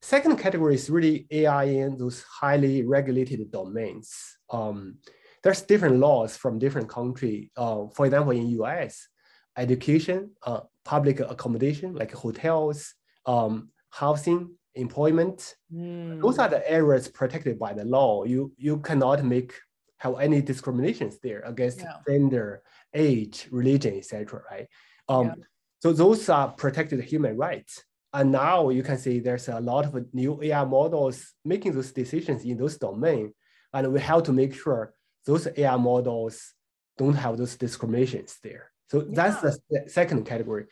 Second 0.00 0.36
category 0.38 0.76
is 0.76 0.88
really 0.88 1.26
AI 1.32 1.64
in 1.64 1.98
those 1.98 2.22
highly 2.22 2.84
regulated 2.84 3.50
domains. 3.50 4.14
Um, 4.48 4.98
there's 5.42 5.62
different 5.62 5.96
laws 5.96 6.36
from 6.36 6.60
different 6.60 6.88
country. 6.88 7.50
Uh, 7.56 7.88
for 7.96 8.06
example, 8.06 8.30
in 8.30 8.46
US, 8.62 9.08
education, 9.56 10.30
uh, 10.46 10.60
public 10.84 11.18
accommodation 11.18 11.96
like 11.96 12.12
hotels, 12.12 12.94
um, 13.26 13.70
housing, 13.90 14.54
employment. 14.76 15.56
Mm. 15.74 16.22
Those 16.22 16.38
are 16.38 16.48
the 16.48 16.62
areas 16.70 17.08
protected 17.08 17.58
by 17.58 17.72
the 17.72 17.84
law. 17.84 18.22
You 18.22 18.52
you 18.56 18.78
cannot 18.78 19.24
make 19.24 19.52
have 20.00 20.18
any 20.20 20.40
discriminations 20.40 21.18
there 21.22 21.40
against 21.40 21.80
yeah. 21.80 21.96
gender, 22.06 22.62
age, 22.94 23.48
religion, 23.50 23.94
etc. 23.96 24.42
Right? 24.50 24.68
Um, 25.08 25.26
yeah. 25.26 25.34
So 25.80 25.92
those 25.92 26.28
are 26.28 26.48
protected 26.48 27.00
human 27.02 27.36
rights. 27.36 27.82
And 28.12 28.32
now 28.32 28.70
you 28.70 28.82
can 28.82 28.98
see 28.98 29.20
there's 29.20 29.48
a 29.48 29.60
lot 29.60 29.86
of 29.86 30.12
new 30.12 30.42
AI 30.42 30.64
models 30.64 31.32
making 31.44 31.72
those 31.72 31.92
decisions 31.92 32.44
in 32.44 32.56
those 32.56 32.76
domains. 32.76 33.32
And 33.72 33.92
we 33.92 34.00
have 34.00 34.24
to 34.24 34.32
make 34.32 34.54
sure 34.54 34.92
those 35.24 35.46
AI 35.56 35.76
models 35.76 36.54
don't 36.98 37.14
have 37.14 37.38
those 37.38 37.56
discriminations 37.56 38.38
there. 38.42 38.70
So 38.90 39.06
yeah. 39.08 39.12
that's 39.12 39.40
the 39.40 39.84
second 39.88 40.26
category. 40.26 40.66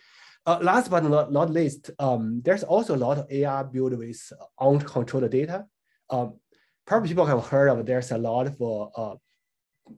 Uh, 0.44 0.58
last 0.62 0.90
but 0.90 1.04
not, 1.04 1.32
not 1.32 1.50
least, 1.50 1.90
um, 1.98 2.40
there's 2.44 2.64
also 2.64 2.96
a 2.96 3.02
lot 3.06 3.18
of 3.18 3.30
AI 3.30 3.62
built 3.62 3.96
with 3.96 4.32
uncontrolled 4.60 5.30
data. 5.30 5.66
Um, 6.10 6.34
probably 6.86 7.08
people 7.08 7.26
have 7.26 7.46
heard 7.46 7.68
of 7.68 7.84
there's 7.86 8.10
a 8.10 8.18
lot 8.18 8.46
of 8.46 8.90
uh, 8.96 9.16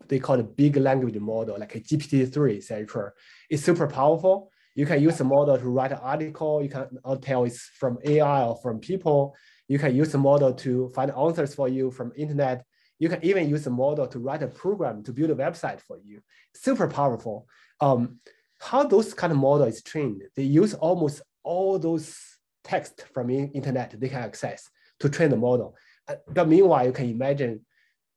they 0.08 0.18
call 0.18 0.40
it 0.40 0.56
big 0.56 0.76
language 0.76 1.16
model 1.16 1.58
like 1.58 1.74
a 1.74 1.80
GPT-3, 1.80 2.56
etc. 2.56 3.12
It's 3.48 3.62
super 3.62 3.86
powerful, 3.86 4.50
you 4.74 4.86
can 4.86 5.02
use 5.02 5.18
the 5.18 5.24
model 5.24 5.58
to 5.58 5.68
write 5.68 5.92
an 5.92 5.98
article. 5.98 6.62
You 6.62 6.68
can 6.68 6.88
tell 7.20 7.44
it's 7.44 7.70
from 7.78 7.98
AI 8.04 8.44
or 8.44 8.56
from 8.56 8.78
people. 8.78 9.34
You 9.68 9.78
can 9.78 9.94
use 9.94 10.12
the 10.12 10.18
model 10.18 10.52
to 10.54 10.88
find 10.90 11.10
answers 11.10 11.54
for 11.54 11.68
you 11.68 11.90
from 11.90 12.12
internet. 12.16 12.64
You 12.98 13.08
can 13.08 13.24
even 13.24 13.48
use 13.48 13.64
the 13.64 13.70
model 13.70 14.06
to 14.06 14.18
write 14.18 14.42
a 14.42 14.48
program 14.48 15.02
to 15.04 15.12
build 15.12 15.30
a 15.30 15.34
website 15.34 15.80
for 15.80 15.98
you. 15.98 16.20
Super 16.54 16.86
powerful. 16.88 17.46
Um, 17.80 18.20
how 18.58 18.84
those 18.84 19.14
kind 19.14 19.32
of 19.32 19.38
model 19.38 19.66
is 19.66 19.82
trained? 19.82 20.22
They 20.36 20.42
use 20.42 20.74
almost 20.74 21.22
all 21.42 21.78
those 21.78 22.16
text 22.62 23.04
from 23.14 23.30
internet 23.30 23.98
they 23.98 24.08
can 24.08 24.18
access 24.18 24.68
to 25.00 25.08
train 25.08 25.30
the 25.30 25.36
model. 25.36 25.76
Uh, 26.06 26.16
but 26.28 26.46
meanwhile, 26.46 26.84
you 26.84 26.92
can 26.92 27.08
imagine 27.08 27.64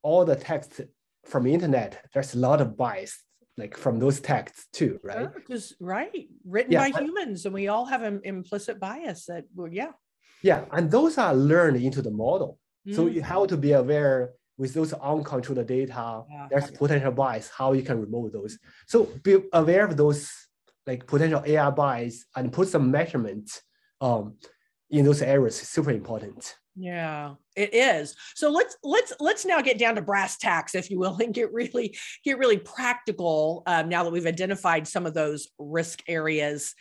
all 0.02 0.26
the 0.26 0.36
text 0.36 0.82
from 1.34 1.48
internet. 1.48 1.92
There's 2.14 2.36
a 2.36 2.38
lot 2.38 2.62
of 2.62 2.78
bias 2.78 3.14
like 3.58 3.76
from 3.76 3.96
those 4.00 4.20
texts 4.20 4.68
too, 4.72 5.00
right? 5.04 5.34
Because 5.34 5.74
right, 5.80 6.28
written 6.46 6.72
yeah, 6.74 6.90
by 6.90 7.02
humans, 7.02 7.46
and 7.46 7.54
we 7.54 7.68
all 7.74 7.86
have 7.86 8.04
an 8.04 8.22
implicit 8.24 8.80
bias 8.80 9.26
that, 9.26 9.46
well, 9.56 9.72
yeah. 9.82 9.94
Yeah, 10.44 10.66
and 10.72 10.92
those 10.92 11.18
are 11.18 11.34
learned 11.34 11.78
into 11.78 12.02
the 12.04 12.12
model. 12.12 12.60
Mm-hmm. 12.88 12.96
So 12.96 13.08
you 13.08 13.22
mm. 13.22 13.26
have 13.26 13.48
to 13.48 13.58
be 13.58 13.72
aware 13.72 14.34
with 14.58 14.76
those 14.76 14.94
uncontrolled 14.94 15.66
data, 15.66 16.24
yeah. 16.30 16.48
there's 16.50 16.70
potential 16.70 17.12
bias, 17.12 17.50
how 17.58 17.74
you 17.74 17.82
can 17.82 18.00
remove 18.00 18.32
those. 18.32 18.60
So 18.86 18.98
be 19.24 19.38
aware 19.52 19.86
of 19.86 19.98
those 19.98 20.32
like 20.86 21.08
potential 21.08 21.42
AI 21.46 21.72
bias 21.72 22.26
and 22.36 22.54
put 22.54 22.68
some 22.68 22.92
measurement 22.92 23.50
um, 24.02 24.36
in 24.92 25.06
those 25.06 25.24
areas 25.24 25.60
is 25.62 25.68
super 25.68 25.92
important. 25.92 26.56
Yeah, 26.76 27.36
it 27.56 27.74
is. 27.74 28.16
So 28.36 28.50
let's 28.50 28.78
let's 28.84 29.14
let's 29.20 29.46
now 29.46 29.62
get 29.62 29.78
down 29.78 29.96
to 29.96 30.02
brass 30.02 30.38
tacks, 30.38 30.74
if 30.74 30.90
you 30.90 30.98
will, 31.00 31.18
and 31.22 31.34
get 31.34 31.54
really 31.54 31.96
get 32.26 32.38
really 32.40 32.58
practical. 32.58 33.64
Um, 33.68 33.90
now 33.90 34.04
that 34.04 34.12
we've 34.12 34.26
identified 34.26 34.88
some 34.88 35.06
of 35.06 35.14
those 35.14 35.50
risk 35.60 36.02
areas, 36.08 36.74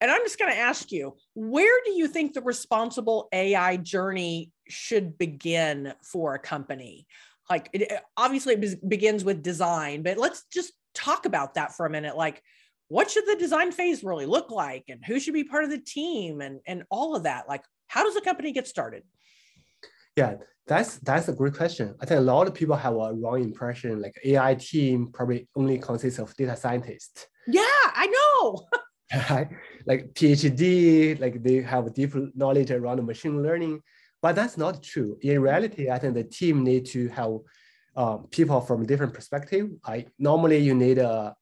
and 0.00 0.10
I'm 0.10 0.22
just 0.22 0.38
going 0.38 0.52
to 0.52 0.58
ask 0.58 0.92
you, 0.92 1.16
where 1.34 1.80
do 1.84 1.92
you 1.92 2.08
think 2.08 2.34
the 2.34 2.42
responsible 2.42 3.28
AI 3.32 3.78
journey 3.78 4.50
should 4.68 5.16
begin 5.16 5.94
for 6.02 6.34
a 6.34 6.38
company? 6.38 7.06
Like, 7.48 7.70
it, 7.72 7.90
obviously, 8.16 8.54
it 8.54 8.88
begins 8.88 9.24
with 9.24 9.42
design, 9.42 10.02
but 10.02 10.18
let's 10.18 10.44
just 10.52 10.72
talk 10.94 11.24
about 11.24 11.54
that 11.54 11.74
for 11.74 11.86
a 11.86 11.90
minute. 11.90 12.16
Like, 12.16 12.42
what 12.88 13.10
should 13.10 13.24
the 13.26 13.36
design 13.36 13.72
phase 13.72 14.04
really 14.04 14.26
look 14.26 14.50
like, 14.50 14.84
and 14.88 15.02
who 15.04 15.18
should 15.18 15.34
be 15.34 15.44
part 15.44 15.64
of 15.64 15.70
the 15.70 15.78
team, 15.80 16.42
and 16.42 16.60
and 16.66 16.82
all 16.90 17.16
of 17.16 17.22
that? 17.22 17.48
Like, 17.48 17.64
how 17.88 18.04
does 18.04 18.16
a 18.16 18.20
company 18.20 18.52
get 18.52 18.66
started? 18.66 19.04
Yeah, 20.16 20.34
that's 20.66 20.98
that's 20.98 21.28
a 21.28 21.32
great 21.32 21.54
question. 21.54 21.94
I 22.00 22.06
think 22.06 22.18
a 22.18 22.22
lot 22.22 22.46
of 22.46 22.54
people 22.54 22.76
have 22.76 22.94
a 22.94 23.12
wrong 23.12 23.42
impression. 23.42 24.00
Like 24.00 24.14
AI 24.24 24.54
team 24.54 25.10
probably 25.12 25.48
only 25.56 25.78
consists 25.78 26.18
of 26.18 26.34
data 26.36 26.56
scientists. 26.56 27.26
Yeah, 27.46 27.62
I 27.62 28.06
know. 28.06 28.66
Like 29.84 30.14
PhD, 30.14 31.20
like 31.20 31.42
they 31.42 31.60
have 31.60 31.92
deep 31.92 32.14
knowledge 32.34 32.70
around 32.70 33.04
machine 33.04 33.42
learning, 33.42 33.82
but 34.22 34.34
that's 34.34 34.56
not 34.56 34.82
true. 34.82 35.18
In 35.20 35.42
reality, 35.42 35.90
I 35.90 35.98
think 35.98 36.14
the 36.14 36.24
team 36.24 36.64
need 36.64 36.86
to 36.86 37.08
have 37.08 37.32
uh, 37.96 38.16
people 38.30 38.60
from 38.60 38.86
different 38.86 39.12
perspective. 39.12 39.68
I 39.84 40.06
normally 40.18 40.58
you 40.58 40.74
need 40.74 40.98
a, 40.98 41.34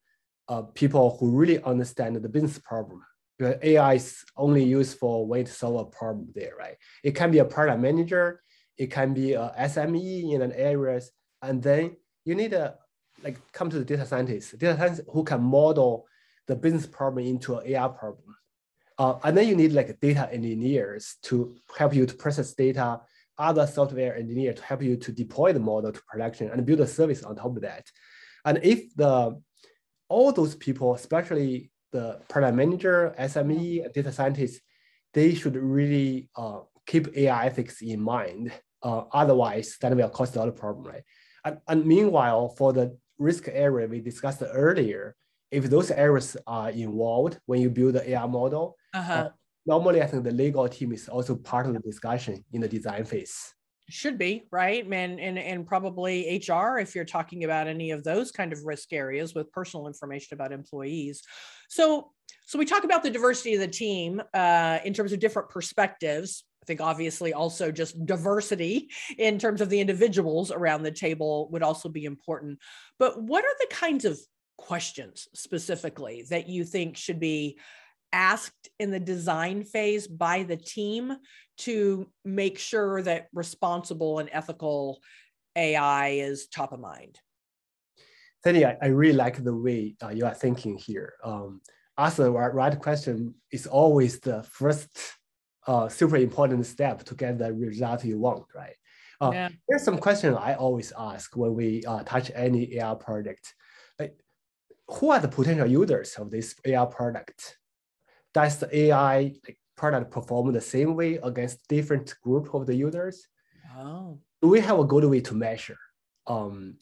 a 0.48 0.62
people 0.64 1.16
who 1.18 1.30
really 1.30 1.62
understand 1.62 2.16
the 2.16 2.28
business 2.28 2.58
problem. 2.58 3.04
Because 3.38 3.56
AI 3.62 3.94
is 3.94 4.24
only 4.36 4.64
used 4.64 4.98
for 4.98 5.26
when 5.26 5.44
to 5.44 5.52
solve 5.52 5.80
a 5.80 5.84
problem 5.84 6.28
there, 6.34 6.54
right? 6.58 6.76
It 7.04 7.12
can 7.14 7.30
be 7.30 7.38
a 7.38 7.44
product 7.44 7.80
manager, 7.80 8.42
it 8.78 8.90
can 8.90 9.14
be 9.14 9.34
a 9.34 9.52
SME 9.60 10.32
in 10.32 10.42
an 10.42 10.52
areas, 10.52 11.10
and 11.42 11.62
then 11.62 11.96
you 12.24 12.34
need 12.34 12.52
to 12.52 12.74
like 13.22 13.38
come 13.52 13.70
to 13.70 13.78
the 13.78 13.84
data 13.84 14.06
scientist, 14.06 14.58
data 14.58 14.76
scientist 14.76 15.08
who 15.12 15.24
can 15.24 15.42
model 15.42 16.06
the 16.46 16.56
business 16.56 16.86
problem 16.86 17.24
into 17.24 17.56
an 17.56 17.66
AI 17.66 17.88
problem. 17.88 18.36
Uh, 18.98 19.18
and 19.24 19.36
then 19.36 19.48
you 19.48 19.56
need 19.56 19.72
like 19.72 19.98
data 20.00 20.28
engineers 20.32 21.16
to 21.22 21.56
help 21.76 21.94
you 21.94 22.04
to 22.06 22.14
process 22.14 22.52
data, 22.54 23.00
other 23.38 23.66
software 23.66 24.16
engineer 24.16 24.52
to 24.52 24.62
help 24.62 24.82
you 24.82 24.96
to 24.96 25.12
deploy 25.12 25.52
the 25.52 25.60
model 25.60 25.92
to 25.92 26.02
production 26.08 26.50
and 26.50 26.66
build 26.66 26.80
a 26.80 26.86
service 26.86 27.22
on 27.22 27.34
top 27.34 27.56
of 27.56 27.62
that. 27.62 27.90
And 28.44 28.60
if 28.62 28.94
the 28.96 29.40
all 30.08 30.32
those 30.32 30.54
people, 30.56 30.94
especially 30.94 31.70
the 31.92 32.20
product 32.28 32.56
manager, 32.56 33.14
SME, 33.18 33.92
data 33.92 34.12
scientists, 34.12 34.60
they 35.14 35.34
should 35.34 35.56
really 35.56 36.28
uh, 36.36 36.60
keep 36.90 37.16
AI 37.16 37.46
ethics 37.46 37.82
in 37.82 38.00
mind 38.00 38.52
uh, 38.82 39.02
otherwise, 39.12 39.76
that 39.80 39.94
will 39.94 40.08
cause 40.08 40.34
a 40.34 40.38
lot 40.38 40.48
of 40.48 40.56
problem, 40.56 40.86
right? 40.86 41.04
And, 41.44 41.58
and 41.68 41.86
meanwhile, 41.86 42.48
for 42.48 42.72
the 42.72 42.96
risk 43.18 43.48
area 43.48 43.86
we 43.86 44.00
discussed 44.00 44.42
earlier, 44.42 45.16
if 45.50 45.68
those 45.68 45.90
areas 45.90 46.36
are 46.46 46.70
involved 46.70 47.38
when 47.46 47.60
you 47.60 47.70
build 47.70 47.94
the 47.94 48.10
AI 48.10 48.26
model, 48.26 48.76
uh-huh. 48.94 49.12
uh, 49.12 49.28
normally 49.66 50.02
I 50.02 50.06
think 50.06 50.24
the 50.24 50.32
legal 50.32 50.68
team 50.68 50.92
is 50.92 51.08
also 51.08 51.36
part 51.36 51.66
of 51.66 51.74
the 51.74 51.80
discussion 51.80 52.44
in 52.52 52.60
the 52.60 52.68
design 52.68 53.04
phase. 53.04 53.36
Should 53.88 54.18
be 54.18 54.46
right, 54.52 54.88
man, 54.88 55.18
and 55.18 55.36
and 55.36 55.66
probably 55.66 56.40
HR 56.48 56.78
if 56.78 56.94
you're 56.94 57.04
talking 57.04 57.42
about 57.42 57.66
any 57.66 57.90
of 57.90 58.04
those 58.04 58.30
kind 58.30 58.52
of 58.52 58.64
risk 58.64 58.92
areas 58.92 59.34
with 59.34 59.50
personal 59.50 59.88
information 59.88 60.34
about 60.34 60.52
employees. 60.52 61.22
So 61.68 62.12
so 62.46 62.56
we 62.56 62.66
talk 62.66 62.84
about 62.84 63.02
the 63.02 63.10
diversity 63.10 63.54
of 63.54 63.60
the 63.60 63.66
team 63.66 64.22
uh, 64.32 64.78
in 64.84 64.94
terms 64.94 65.12
of 65.12 65.18
different 65.18 65.48
perspectives 65.48 66.44
I 66.62 66.66
think 66.66 66.80
obviously 66.80 67.32
also 67.32 67.72
just 67.72 68.04
diversity 68.04 68.90
in 69.16 69.38
terms 69.38 69.60
of 69.60 69.70
the 69.70 69.80
individuals 69.80 70.50
around 70.50 70.82
the 70.82 70.90
table 70.90 71.48
would 71.50 71.62
also 71.62 71.88
be 71.88 72.04
important. 72.04 72.58
But 72.98 73.22
what 73.22 73.44
are 73.44 73.56
the 73.60 73.74
kinds 73.74 74.04
of 74.04 74.18
questions 74.58 75.26
specifically 75.34 76.26
that 76.28 76.48
you 76.48 76.64
think 76.64 76.96
should 76.96 77.18
be 77.18 77.58
asked 78.12 78.68
in 78.78 78.90
the 78.90 79.00
design 79.00 79.64
phase 79.64 80.06
by 80.06 80.42
the 80.42 80.56
team 80.56 81.16
to 81.58 82.10
make 82.24 82.58
sure 82.58 83.00
that 83.02 83.28
responsible 83.32 84.18
and 84.18 84.28
ethical 84.32 85.00
AI 85.56 86.08
is 86.08 86.46
top 86.46 86.72
of 86.72 86.80
mind? 86.80 87.18
Sandy, 88.44 88.66
I, 88.66 88.76
I 88.82 88.86
really 88.86 89.16
like 89.16 89.42
the 89.42 89.54
way 89.54 89.96
uh, 90.02 90.08
you 90.08 90.26
are 90.26 90.34
thinking 90.34 90.76
here. 90.76 91.14
Um, 91.24 91.60
ask 91.96 92.16
the 92.16 92.30
right, 92.30 92.52
right 92.52 92.78
question 92.78 93.34
is 93.50 93.66
always 93.66 94.20
the 94.20 94.42
first 94.42 94.88
uh, 95.70 95.88
super 95.88 96.16
important 96.16 96.66
step 96.66 97.04
to 97.04 97.14
get 97.14 97.38
the 97.38 97.52
result 97.52 98.04
you 98.04 98.18
want, 98.18 98.44
right? 98.56 98.74
Uh, 99.20 99.30
yeah. 99.32 99.48
There's 99.68 99.84
some 99.84 99.98
question 99.98 100.34
I 100.34 100.54
always 100.54 100.92
ask 100.98 101.36
when 101.36 101.54
we 101.54 101.84
uh, 101.84 102.02
touch 102.02 102.32
any 102.34 102.76
AI 102.76 102.94
product. 102.94 103.54
Like, 103.96 104.18
who 104.88 105.10
are 105.10 105.20
the 105.20 105.28
potential 105.28 105.68
users 105.68 106.16
of 106.16 106.32
this 106.32 106.56
AI 106.64 106.84
product? 106.86 107.58
Does 108.34 108.58
the 108.58 108.68
AI 108.76 109.32
like, 109.46 109.58
product 109.76 110.10
perform 110.10 110.52
the 110.52 110.60
same 110.60 110.96
way 110.96 111.20
against 111.22 111.68
different 111.68 112.16
group 112.20 112.52
of 112.52 112.66
the 112.66 112.74
users? 112.74 113.28
Oh. 113.78 114.18
Do 114.42 114.48
we 114.48 114.58
have 114.58 114.80
a 114.80 114.84
good 114.84 115.04
way 115.04 115.20
to 115.20 115.34
measure? 115.34 115.78
Um, 116.26 116.78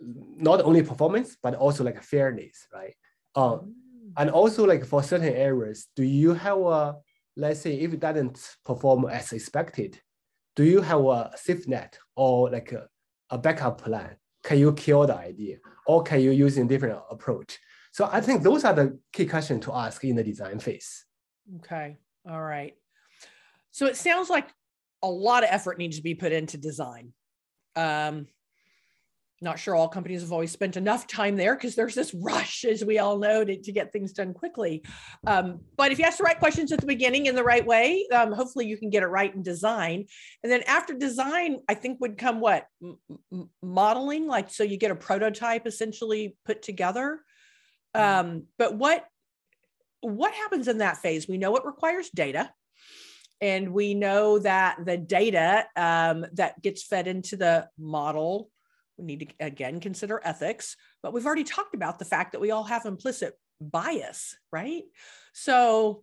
not 0.00 0.62
only 0.62 0.82
performance, 0.82 1.36
but 1.40 1.54
also 1.54 1.84
like 1.84 2.02
fairness, 2.02 2.66
right? 2.74 2.94
Uh, 3.36 3.58
mm. 3.58 3.72
And 4.16 4.30
also 4.30 4.66
like 4.66 4.84
for 4.84 5.04
certain 5.04 5.32
areas, 5.32 5.86
do 5.94 6.02
you 6.02 6.34
have 6.34 6.58
a, 6.58 6.96
let's 7.36 7.60
say 7.60 7.74
if 7.74 7.92
it 7.92 8.00
doesn't 8.00 8.56
perform 8.64 9.06
as 9.06 9.32
expected, 9.32 10.00
do 10.54 10.64
you 10.64 10.80
have 10.80 11.04
a 11.04 11.30
safe 11.36 11.68
net 11.68 11.98
or 12.16 12.50
like 12.50 12.72
a, 12.72 12.88
a 13.30 13.38
backup 13.38 13.82
plan? 13.82 14.16
Can 14.42 14.58
you 14.58 14.72
kill 14.72 15.06
the 15.06 15.16
idea 15.16 15.58
or 15.86 16.02
can 16.02 16.20
you 16.20 16.30
use 16.30 16.56
a 16.56 16.64
different 16.64 17.00
approach? 17.10 17.58
So 17.92 18.08
I 18.10 18.20
think 18.20 18.42
those 18.42 18.64
are 18.64 18.74
the 18.74 18.98
key 19.12 19.26
questions 19.26 19.64
to 19.64 19.74
ask 19.74 20.02
in 20.04 20.16
the 20.16 20.24
design 20.24 20.58
phase. 20.58 21.04
Okay. 21.56 21.96
All 22.28 22.42
right. 22.42 22.74
So 23.70 23.86
it 23.86 23.96
sounds 23.96 24.30
like 24.30 24.48
a 25.02 25.10
lot 25.10 25.44
of 25.44 25.50
effort 25.52 25.78
needs 25.78 25.96
to 25.96 26.02
be 26.02 26.14
put 26.14 26.32
into 26.32 26.56
design. 26.56 27.12
Um, 27.74 28.26
not 29.42 29.58
sure 29.58 29.74
all 29.74 29.88
companies 29.88 30.22
have 30.22 30.32
always 30.32 30.50
spent 30.50 30.76
enough 30.76 31.06
time 31.06 31.36
there 31.36 31.54
because 31.54 31.74
there's 31.74 31.94
this 31.94 32.14
rush, 32.14 32.64
as 32.64 32.84
we 32.84 32.98
all 32.98 33.18
know, 33.18 33.44
to, 33.44 33.60
to 33.60 33.72
get 33.72 33.92
things 33.92 34.12
done 34.12 34.32
quickly. 34.32 34.82
Um, 35.26 35.60
but 35.76 35.92
if 35.92 35.98
you 35.98 36.04
ask 36.04 36.18
the 36.18 36.24
right 36.24 36.38
questions 36.38 36.72
at 36.72 36.80
the 36.80 36.86
beginning 36.86 37.26
in 37.26 37.34
the 37.34 37.44
right 37.44 37.64
way, 37.64 38.06
um, 38.14 38.32
hopefully 38.32 38.66
you 38.66 38.76
can 38.76 38.90
get 38.90 39.02
it 39.02 39.08
right 39.08 39.34
in 39.34 39.42
design. 39.42 40.06
And 40.42 40.50
then 40.50 40.62
after 40.62 40.94
design, 40.94 41.58
I 41.68 41.74
think 41.74 42.00
would 42.00 42.16
come 42.16 42.40
what 42.40 42.66
M- 42.82 43.50
modeling, 43.62 44.26
like 44.26 44.50
so 44.50 44.64
you 44.64 44.78
get 44.78 44.90
a 44.90 44.96
prototype 44.96 45.66
essentially 45.66 46.36
put 46.44 46.62
together. 46.62 47.20
Mm-hmm. 47.94 48.28
Um, 48.28 48.42
but 48.58 48.76
what 48.76 49.04
what 50.00 50.32
happens 50.34 50.68
in 50.68 50.78
that 50.78 50.98
phase? 50.98 51.26
We 51.26 51.38
know 51.38 51.56
it 51.56 51.64
requires 51.64 52.10
data 52.10 52.50
and 53.40 53.72
we 53.72 53.94
know 53.94 54.38
that 54.38 54.78
the 54.84 54.96
data 54.96 55.66
um, 55.76 56.26
that 56.34 56.62
gets 56.62 56.82
fed 56.84 57.06
into 57.06 57.36
the 57.36 57.68
model 57.78 58.50
we 58.98 59.04
need 59.04 59.20
to 59.20 59.46
again 59.46 59.80
consider 59.80 60.20
ethics, 60.24 60.76
but 61.02 61.12
we've 61.12 61.26
already 61.26 61.44
talked 61.44 61.74
about 61.74 61.98
the 61.98 62.04
fact 62.04 62.32
that 62.32 62.40
we 62.40 62.50
all 62.50 62.64
have 62.64 62.86
implicit 62.86 63.34
bias, 63.60 64.36
right? 64.52 64.84
So, 65.32 66.02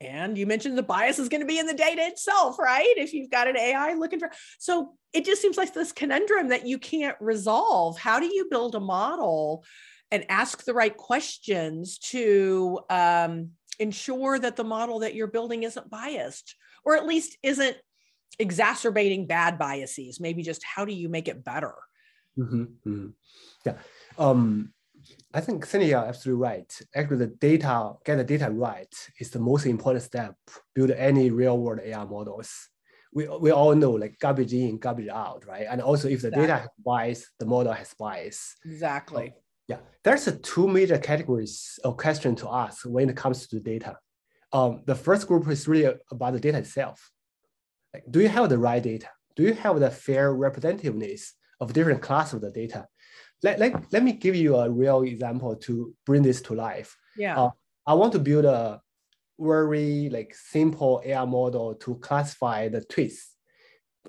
and 0.00 0.36
you 0.36 0.46
mentioned 0.46 0.76
the 0.76 0.82
bias 0.82 1.18
is 1.18 1.28
going 1.28 1.40
to 1.40 1.46
be 1.46 1.58
in 1.58 1.66
the 1.66 1.74
data 1.74 2.02
itself, 2.02 2.58
right? 2.58 2.94
If 2.96 3.12
you've 3.12 3.30
got 3.30 3.48
an 3.48 3.56
AI 3.56 3.94
looking 3.94 4.18
for, 4.18 4.30
so 4.58 4.94
it 5.12 5.24
just 5.24 5.40
seems 5.40 5.56
like 5.56 5.72
this 5.72 5.92
conundrum 5.92 6.48
that 6.48 6.66
you 6.66 6.78
can't 6.78 7.16
resolve. 7.20 7.98
How 7.98 8.20
do 8.20 8.26
you 8.26 8.48
build 8.50 8.74
a 8.74 8.80
model 8.80 9.64
and 10.10 10.26
ask 10.28 10.64
the 10.64 10.74
right 10.74 10.96
questions 10.96 11.98
to 11.98 12.80
um, 12.90 13.50
ensure 13.78 14.38
that 14.38 14.56
the 14.56 14.64
model 14.64 15.00
that 15.00 15.14
you're 15.14 15.28
building 15.28 15.62
isn't 15.62 15.90
biased, 15.90 16.56
or 16.84 16.96
at 16.96 17.06
least 17.06 17.38
isn't 17.42 17.76
exacerbating 18.38 19.26
bad 19.26 19.58
biases? 19.58 20.20
Maybe 20.20 20.42
just 20.42 20.64
how 20.64 20.84
do 20.84 20.92
you 20.92 21.08
make 21.08 21.28
it 21.28 21.44
better? 21.44 21.74
Mm-hmm, 22.38 22.62
mm-hmm. 22.86 23.06
Yeah. 23.64 23.74
Um, 24.18 24.72
I 25.32 25.40
think 25.40 25.66
Cindy, 25.66 25.86
you're 25.86 25.98
absolutely 25.98 26.42
right. 26.42 26.80
Actually, 26.94 27.18
the 27.18 27.26
data, 27.26 27.92
get 28.04 28.16
the 28.16 28.24
data 28.24 28.50
right 28.50 28.92
is 29.18 29.30
the 29.30 29.40
most 29.40 29.66
important 29.66 30.04
step, 30.04 30.36
build 30.74 30.90
any 30.92 31.30
real 31.30 31.58
world 31.58 31.80
AI 31.84 32.04
models. 32.04 32.68
We, 33.12 33.28
we 33.28 33.50
all 33.50 33.74
know 33.74 33.92
like 33.92 34.18
garbage 34.18 34.54
in, 34.54 34.78
garbage 34.78 35.08
out, 35.08 35.44
right? 35.46 35.66
And 35.68 35.80
also 35.80 36.08
if 36.08 36.22
the 36.22 36.28
exactly. 36.28 36.46
data 36.46 36.58
has 36.60 36.68
bias, 36.84 37.30
the 37.38 37.46
model 37.46 37.72
has 37.72 37.94
bias. 37.94 38.56
Exactly. 38.64 39.28
Uh, 39.28 39.40
yeah, 39.68 39.78
there's 40.02 40.26
a 40.26 40.36
two 40.36 40.68
major 40.68 40.98
categories 40.98 41.78
of 41.84 41.96
question 41.96 42.34
to 42.36 42.48
ask 42.48 42.84
when 42.84 43.08
it 43.08 43.16
comes 43.16 43.46
to 43.46 43.56
the 43.56 43.62
data. 43.62 43.96
Um, 44.52 44.82
the 44.86 44.94
first 44.94 45.26
group 45.26 45.48
is 45.48 45.66
really 45.66 45.92
about 46.10 46.34
the 46.34 46.40
data 46.40 46.58
itself. 46.58 47.10
Like, 47.92 48.04
do 48.10 48.20
you 48.20 48.28
have 48.28 48.48
the 48.48 48.58
right 48.58 48.82
data? 48.82 49.08
Do 49.36 49.42
you 49.42 49.54
have 49.54 49.80
the 49.80 49.90
fair 49.90 50.32
representativeness 50.32 51.30
of 51.64 51.72
different 51.72 52.02
class 52.02 52.32
of 52.34 52.40
the 52.42 52.50
data. 52.50 52.86
Let, 53.42 53.58
let, 53.58 53.92
let 53.92 54.02
me 54.02 54.12
give 54.12 54.36
you 54.36 54.56
a 54.56 54.70
real 54.70 55.02
example 55.02 55.56
to 55.66 55.94
bring 56.06 56.22
this 56.22 56.40
to 56.42 56.54
life. 56.54 56.96
Yeah. 57.16 57.40
Uh, 57.40 57.50
I 57.86 57.94
want 57.94 58.12
to 58.12 58.18
build 58.18 58.44
a 58.44 58.80
very 59.38 60.10
like 60.10 60.34
simple 60.34 61.02
AI 61.04 61.24
model 61.24 61.74
to 61.76 61.96
classify 61.96 62.68
the 62.68 62.82
tweets. 62.82 63.18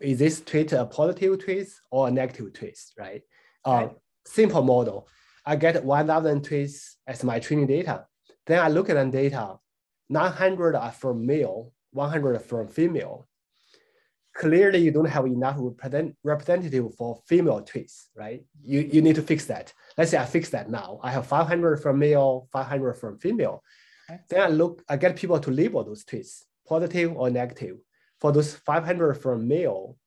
Is 0.02 0.20
this 0.20 0.42
tweet 0.42 0.74
a 0.74 0.86
positive 0.86 1.40
tweet 1.44 1.68
or 1.90 2.08
a 2.08 2.12
negative 2.12 2.54
tweet, 2.54 2.78
right? 2.98 3.22
Uh, 3.64 3.88
Simple 4.28 4.64
model. 4.64 5.08
I 5.46 5.56
get 5.56 5.86
1,000 5.86 6.42
tweets 6.42 6.96
as 7.06 7.24
my 7.24 7.40
training 7.40 7.68
data. 7.68 8.06
Then 8.48 8.60
I 8.60 8.70
look 8.70 8.90
at 8.90 8.96
the 8.96 9.06
data. 9.06 9.58
900 10.10 10.76
are 10.76 10.92
from 10.92 11.26
male, 11.26 11.72
100 11.92 12.36
are 12.36 12.40
from 12.40 12.68
female 12.68 13.28
clearly 14.36 14.80
you 14.80 14.92
don't 14.92 15.06
have 15.06 15.26
enough 15.26 15.56
represent, 15.58 16.16
representative 16.24 16.94
for 16.96 17.22
female 17.26 17.62
tweets, 17.62 18.08
right? 18.16 18.44
You, 18.62 18.82
you 18.82 19.02
need 19.02 19.16
to 19.16 19.22
fix 19.22 19.46
that. 19.46 19.74
Let's 19.98 20.12
say 20.12 20.18
I 20.18 20.26
fix 20.26 20.50
that 20.50 20.70
now. 20.70 21.00
I 21.02 21.12
have 21.12 21.26
500 21.26 21.82
from 21.82 22.00
male, 22.00 22.48
500 22.52 22.94
from 22.96 23.18
female. 23.18 23.64
Okay. 24.10 24.20
Then 24.30 24.42
I 24.42 24.48
look, 24.48 24.84
I 24.90 24.98
get 24.98 25.16
people 25.16 25.40
to 25.40 25.52
label 25.52 25.84
those 25.84 26.04
tweets, 26.04 26.44
positive 26.68 27.16
or 27.16 27.30
negative. 27.30 27.78
For 28.20 28.32
those 28.32 28.54
500 28.54 29.16
from 29.16 29.48
male, 29.48 29.98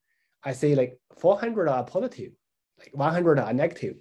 I 0.43 0.53
say 0.53 0.75
like 0.75 0.99
400 1.17 1.67
are 1.67 1.83
positive, 1.83 2.31
like 2.77 2.91
100 2.93 3.39
are 3.39 3.53
negative. 3.53 3.95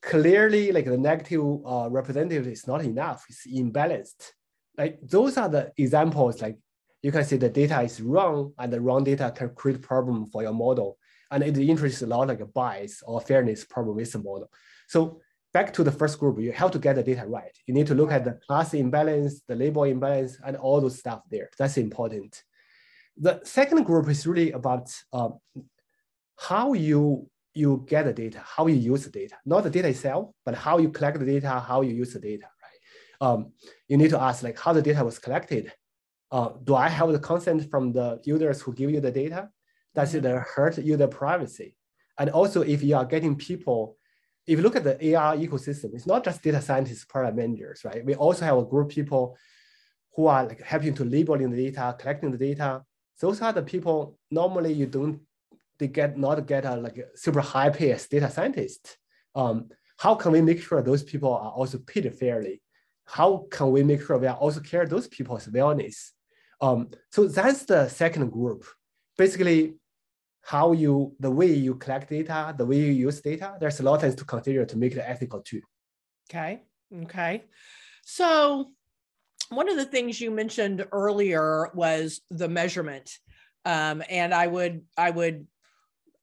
Clearly, 0.00 0.72
like 0.72 0.86
the 0.86 0.98
negative 0.98 1.42
uh, 1.64 1.88
representative 1.90 2.48
is 2.48 2.66
not 2.66 2.84
enough, 2.84 3.24
it's 3.28 3.46
imbalanced. 3.46 4.32
Like 4.76 4.98
those 5.02 5.36
are 5.36 5.48
the 5.48 5.72
examples 5.76 6.40
like 6.40 6.56
you 7.02 7.10
can 7.10 7.24
see 7.24 7.36
the 7.36 7.48
data 7.48 7.80
is 7.82 8.00
wrong 8.00 8.52
and 8.58 8.72
the 8.72 8.80
wrong 8.80 9.04
data 9.04 9.32
can 9.34 9.50
create 9.50 9.82
problem 9.82 10.26
for 10.26 10.42
your 10.42 10.54
model. 10.54 10.98
And 11.30 11.42
it 11.42 11.58
introduces 11.58 12.02
a 12.02 12.06
lot 12.06 12.28
like 12.28 12.40
a 12.40 12.46
bias 12.46 13.02
or 13.04 13.20
fairness 13.20 13.64
problem 13.64 13.96
with 13.96 14.12
the 14.12 14.18
model. 14.18 14.50
So 14.86 15.20
back 15.52 15.72
to 15.74 15.84
the 15.84 15.92
first 15.92 16.18
group, 16.18 16.40
you 16.40 16.52
have 16.52 16.70
to 16.70 16.78
get 16.78 16.96
the 16.96 17.02
data 17.02 17.24
right. 17.26 17.56
You 17.66 17.74
need 17.74 17.86
to 17.88 17.94
look 17.94 18.12
at 18.12 18.24
the 18.24 18.38
class 18.46 18.74
imbalance, 18.74 19.42
the 19.48 19.56
label 19.56 19.84
imbalance, 19.84 20.38
and 20.44 20.56
all 20.56 20.80
those 20.80 20.98
stuff 20.98 21.22
there. 21.30 21.50
That's 21.58 21.76
important. 21.76 22.42
The 23.16 23.40
second 23.44 23.84
group 23.84 24.08
is 24.08 24.26
really 24.26 24.52
about 24.52 24.94
um, 25.12 25.38
how 26.38 26.72
you 26.72 27.28
you 27.54 27.84
get 27.86 28.06
the 28.06 28.12
data, 28.14 28.42
how 28.42 28.66
you 28.66 28.76
use 28.76 29.04
the 29.04 29.10
data, 29.10 29.36
not 29.44 29.62
the 29.62 29.68
data 29.68 29.88
itself, 29.88 30.30
but 30.42 30.54
how 30.54 30.78
you 30.78 30.88
collect 30.88 31.18
the 31.18 31.26
data, 31.26 31.60
how 31.60 31.82
you 31.82 31.94
use 31.94 32.14
the 32.14 32.18
data, 32.18 32.46
right? 32.62 33.28
Um, 33.28 33.52
you 33.88 33.98
need 33.98 34.08
to 34.08 34.18
ask 34.18 34.42
like 34.42 34.58
how 34.58 34.72
the 34.72 34.80
data 34.80 35.04
was 35.04 35.18
collected, 35.18 35.70
uh, 36.32 36.48
do 36.64 36.74
I 36.74 36.88
have 36.88 37.12
the 37.12 37.18
consent 37.18 37.70
from 37.70 37.92
the 37.92 38.18
users 38.24 38.62
who 38.62 38.72
give 38.72 38.90
you 38.90 39.00
the 39.00 39.12
data? 39.12 39.50
Does 39.94 40.14
it 40.14 40.24
mm-hmm. 40.24 40.38
hurt 40.54 40.78
user 40.78 41.06
privacy? 41.06 41.76
And 42.18 42.30
also, 42.30 42.62
if 42.62 42.82
you 42.82 42.96
are 42.96 43.04
getting 43.04 43.36
people, 43.36 43.98
if 44.46 44.58
you 44.58 44.62
look 44.62 44.74
at 44.74 44.84
the 44.84 44.96
AI 45.08 45.36
ecosystem, 45.36 45.94
it's 45.94 46.06
not 46.06 46.24
just 46.24 46.42
data 46.42 46.62
scientists, 46.62 47.04
product 47.04 47.36
managers, 47.36 47.84
right? 47.84 48.04
We 48.04 48.14
also 48.14 48.46
have 48.46 48.56
a 48.56 48.64
group 48.64 48.88
of 48.88 48.94
people 48.94 49.36
who 50.16 50.26
are 50.26 50.46
like 50.46 50.62
helping 50.62 50.94
to 50.94 51.04
labeling 51.04 51.50
the 51.50 51.70
data, 51.70 51.94
collecting 51.98 52.30
the 52.30 52.38
data. 52.38 52.82
Those 53.20 53.42
are 53.42 53.52
the 53.52 53.62
people 53.62 54.18
normally 54.30 54.72
you 54.72 54.86
don't 54.86 55.20
they 55.78 55.88
get 55.88 56.18
not 56.18 56.46
get 56.46 56.64
a 56.64 56.76
like 56.76 56.96
a 56.96 57.16
super 57.16 57.40
high 57.40 57.70
pay 57.70 57.92
as 57.92 58.06
data 58.06 58.30
scientist. 58.30 58.98
Um, 59.34 59.68
how 59.98 60.14
can 60.14 60.32
we 60.32 60.40
make 60.40 60.62
sure 60.62 60.82
those 60.82 61.02
people 61.02 61.32
are 61.32 61.52
also 61.52 61.78
paid 61.78 62.12
fairly? 62.14 62.62
How 63.04 63.46
can 63.50 63.70
we 63.70 63.82
make 63.82 64.02
sure 64.02 64.18
we 64.18 64.26
are 64.26 64.36
also 64.36 64.60
care 64.60 64.86
those 64.86 65.08
people's 65.08 65.46
wellness? 65.46 66.10
Um, 66.62 66.90
so 67.10 67.26
that's 67.26 67.64
the 67.64 67.88
second 67.88 68.30
group. 68.30 68.64
Basically, 69.18 69.74
how 70.42 70.72
you, 70.72 71.14
the 71.20 71.30
way 71.30 71.52
you 71.52 71.74
collect 71.74 72.08
data, 72.08 72.54
the 72.56 72.64
way 72.64 72.76
you 72.76 72.92
use 72.92 73.20
data, 73.20 73.56
there's 73.60 73.80
a 73.80 73.82
lot 73.82 73.96
of 73.96 74.00
things 74.00 74.14
to 74.16 74.24
consider 74.24 74.64
to 74.64 74.78
make 74.78 74.92
it 74.94 75.04
ethical 75.04 75.40
too. 75.40 75.60
Okay. 76.30 76.62
Okay. 77.04 77.44
So 78.04 78.72
one 79.50 79.68
of 79.68 79.76
the 79.76 79.84
things 79.84 80.20
you 80.20 80.30
mentioned 80.30 80.86
earlier 80.92 81.70
was 81.74 82.20
the 82.30 82.48
measurement. 82.48 83.10
Um, 83.64 84.02
and 84.08 84.32
I 84.34 84.46
would, 84.46 84.82
I 84.96 85.10
would 85.10 85.46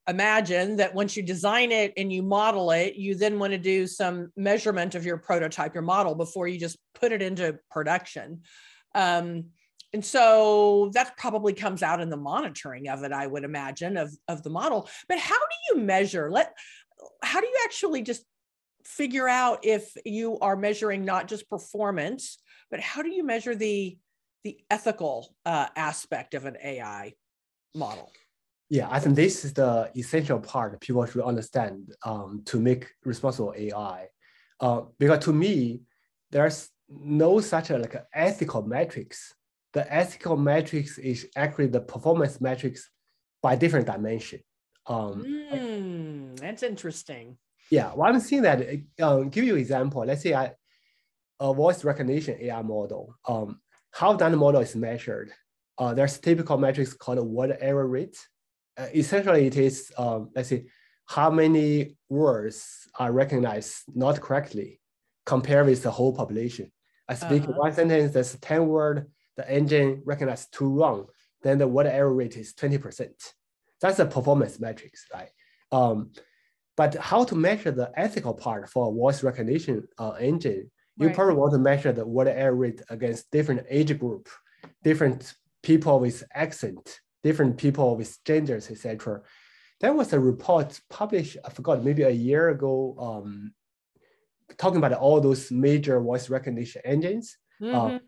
imagine 0.08 0.78
that 0.78 0.96
once 0.96 1.16
you 1.16 1.24
design 1.24 1.72
it 1.72 1.94
and 1.96 2.12
you 2.12 2.24
model 2.24 2.72
it, 2.72 2.96
you 2.96 3.16
then 3.16 3.40
want 3.40 3.54
to 3.54 3.60
do 3.60 3.88
some 3.88 4.32
measurement 4.36 4.96
of 4.96 5.06
your 5.06 5.18
prototype, 5.18 5.74
your 5.74 5.84
model, 5.84 6.16
before 6.16 6.48
you 6.48 6.60
just 6.60 6.78
put 6.96 7.12
it 7.12 7.22
into 7.22 7.58
production. 7.70 8.42
Um, 8.96 9.46
and 9.94 10.06
so 10.06 10.92
that 10.94 11.18
probably 11.18 11.54
comes 11.54 11.82
out 11.82 12.02
in 12.02 12.10
the 12.10 12.18
monitoring 12.18 12.90
of 12.90 13.04
it, 13.04 13.12
I 13.12 13.26
would 13.26 13.44
imagine, 13.44 13.98
of, 13.98 14.14
of 14.28 14.44
the 14.44 14.50
model. 14.50 14.88
But 15.08 15.20
how 15.20 15.38
do 15.38 15.56
you 15.70 15.82
measure? 15.82 16.30
Let 16.30 16.56
how 17.24 17.42
do 17.42 17.48
you 17.48 17.58
actually 17.64 18.02
just 18.02 18.24
figure 18.84 19.28
out 19.28 19.60
if 19.64 19.96
you 20.06 20.40
are 20.40 20.56
measuring 20.56 21.06
not 21.06 21.28
just 21.28 21.50
performance, 21.50 22.40
but 22.72 22.80
how 22.80 23.02
do 23.02 23.10
you 23.10 23.24
measure 23.24 23.56
the 23.56 23.98
the 24.44 24.60
ethical 24.70 25.36
uh, 25.46 25.68
aspect 25.76 26.34
of 26.34 26.46
an 26.46 26.58
AI 26.64 27.14
model? 27.76 28.12
Yeah, 28.70 28.88
I 28.90 29.00
think 29.00 29.16
this 29.16 29.44
is 29.44 29.54
the 29.54 29.92
essential 29.96 30.40
part 30.40 30.80
people 30.80 31.04
should 31.06 31.24
understand 31.24 31.94
um, 32.06 32.44
to 32.46 32.60
make 32.60 32.88
responsible 33.04 33.54
AI. 33.58 34.08
Uh, 34.60 34.82
because 35.00 35.24
to 35.26 35.34
me, 35.34 35.82
there's 36.30 36.70
no 36.88 37.40
such 37.40 37.72
a 37.72 37.78
like 37.80 37.96
ethical 38.14 38.62
metrics. 38.62 39.34
The 39.74 39.92
ethical 39.94 40.36
metrics 40.38 40.98
is 40.98 41.28
actually 41.36 41.68
the 41.68 41.82
performance 41.82 42.42
metrics 42.42 42.90
by 43.42 43.56
different 43.56 43.86
dimension. 43.86 44.40
Um, 44.88 45.24
mm, 45.24 46.40
that's 46.40 46.64
interesting. 46.64 47.38
Yeah, 47.70 47.92
I'm 47.94 48.20
seeing 48.20 48.42
that. 48.42 48.66
Um, 49.02 49.30
give 49.30 49.44
you 49.44 49.54
an 49.54 49.60
example. 49.60 50.04
Let's 50.06 50.24
say 50.24 50.34
I 50.34 50.54
a 51.40 51.54
voice 51.54 51.84
recognition 51.84 52.38
AI 52.42 52.62
model. 52.64 53.16
Um, 53.28 53.62
how 53.92 54.14
that 54.14 54.32
model 54.32 54.62
is 54.62 54.76
measured? 54.76 55.32
Uh, 55.78 55.94
there's 55.94 56.18
typical 56.18 56.58
metrics 56.58 56.94
called 56.94 57.20
word 57.20 57.56
error 57.62 57.88
rate 57.88 58.18
uh, 58.80 58.88
essentially 58.96 59.48
it 59.48 59.58
is, 59.58 59.92
um, 59.98 60.30
let's 60.36 60.50
see, 60.50 60.64
how 61.06 61.30
many 61.30 61.98
words 62.08 62.88
are 62.98 63.12
recognized 63.12 63.84
not 63.94 64.22
correctly 64.22 64.80
compared 65.26 65.66
with 65.66 65.84
the 65.84 65.92
whole 65.92 66.16
population. 66.16 66.72
I 67.08 67.16
speak 67.16 67.44
uh-huh. 67.44 67.54
one 67.56 67.74
sentence 67.74 68.14
that's 68.14 68.38
10 68.40 68.68
word, 68.68 69.12
the 69.40 69.50
engine 69.50 70.02
recognizes 70.06 70.48
two 70.52 70.68
wrong, 70.68 71.08
then 71.44 71.58
the 71.58 71.68
word 71.68 71.88
error 71.88 72.14
rate 72.14 72.36
is 72.36 72.54
20%. 72.54 73.10
That's 73.80 73.98
the 73.98 74.06
performance 74.06 74.60
metrics, 74.60 75.06
right? 75.14 75.30
Um, 75.72 76.12
but 76.76 76.96
how 76.96 77.24
to 77.24 77.36
measure 77.36 77.72
the 77.72 77.90
ethical 77.96 78.34
part 78.34 78.70
for 78.70 78.90
a 78.90 78.92
voice 78.94 79.24
recognition 79.24 79.88
uh, 79.98 80.12
engine? 80.20 80.70
You 80.98 81.08
right. 81.08 81.16
probably 81.16 81.36
want 81.36 81.54
to 81.54 81.60
measure 81.60 81.94
the 81.94 82.06
word 82.06 82.28
error 82.28 82.54
rate 82.54 82.82
against 82.90 83.32
different 83.32 83.66
age 83.70 83.98
group, 83.98 84.28
different 84.84 85.34
people 85.64 86.02
with 86.02 86.22
accent, 86.34 87.00
different 87.24 87.58
people 87.58 87.96
with 87.96 88.22
genders, 88.26 88.70
etc. 88.70 89.22
There 89.80 89.94
was 89.94 90.12
a 90.12 90.20
report 90.20 90.78
published, 90.90 91.38
I 91.46 91.50
forgot, 91.50 91.86
maybe 91.86 92.04
a 92.04 92.10
year 92.10 92.50
ago, 92.50 92.96
um, 93.00 93.54
talking 94.58 94.80
about 94.80 94.94
all 94.94 95.22
those 95.22 95.50
major 95.50 96.02
voice 96.02 96.30
recognition 96.30 96.82
engines. 96.84 97.38
Uh, 97.62 97.66
mm-hmm. 97.66 97.96
Uh, 97.96 98.00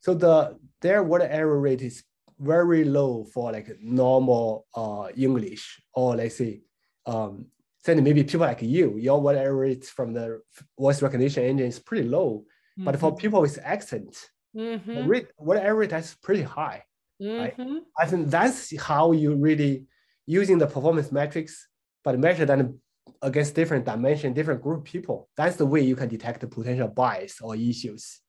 so 0.00 0.14
the 0.14 0.58
their 0.80 1.02
word 1.02 1.22
error 1.22 1.60
rate 1.60 1.82
is 1.82 2.02
very 2.38 2.84
low 2.84 3.24
for 3.24 3.52
like 3.52 3.68
normal 3.80 4.66
uh, 4.74 5.08
English, 5.16 5.80
or 5.94 6.16
let's 6.16 6.36
say, 6.36 6.62
um, 7.06 7.46
saying 7.84 8.02
maybe 8.02 8.24
people 8.24 8.40
like 8.40 8.62
you, 8.62 8.96
your 8.96 9.20
word 9.20 9.36
error 9.36 9.56
rate 9.56 9.84
from 9.84 10.12
the 10.12 10.40
voice 10.78 11.02
recognition 11.02 11.44
engine 11.44 11.66
is 11.66 11.78
pretty 11.78 12.08
low. 12.08 12.44
Mm-hmm. 12.78 12.84
But 12.84 12.98
for 12.98 13.10
mm-hmm. 13.10 13.20
people 13.20 13.40
with 13.42 13.58
accent, 13.62 14.16
mm-hmm. 14.56 15.06
rate, 15.06 15.28
word 15.38 15.58
error 15.58 15.76
rate 15.76 15.92
is 15.92 16.16
pretty 16.22 16.42
high. 16.42 16.82
Mm-hmm. 17.22 17.38
Right? 17.38 17.82
I 17.98 18.06
think 18.06 18.30
that's 18.30 18.74
how 18.80 19.12
you 19.12 19.34
really 19.36 19.84
using 20.26 20.58
the 20.58 20.66
performance 20.66 21.12
metrics, 21.12 21.68
but 22.02 22.18
measure 22.18 22.46
them 22.46 22.80
against 23.20 23.54
different 23.54 23.84
dimension, 23.84 24.32
different 24.32 24.62
group 24.62 24.84
people. 24.84 25.28
That's 25.36 25.56
the 25.56 25.66
way 25.66 25.82
you 25.82 25.96
can 25.96 26.08
detect 26.08 26.40
the 26.40 26.46
potential 26.46 26.88
bias 26.88 27.40
or 27.42 27.54
issues. 27.54 28.20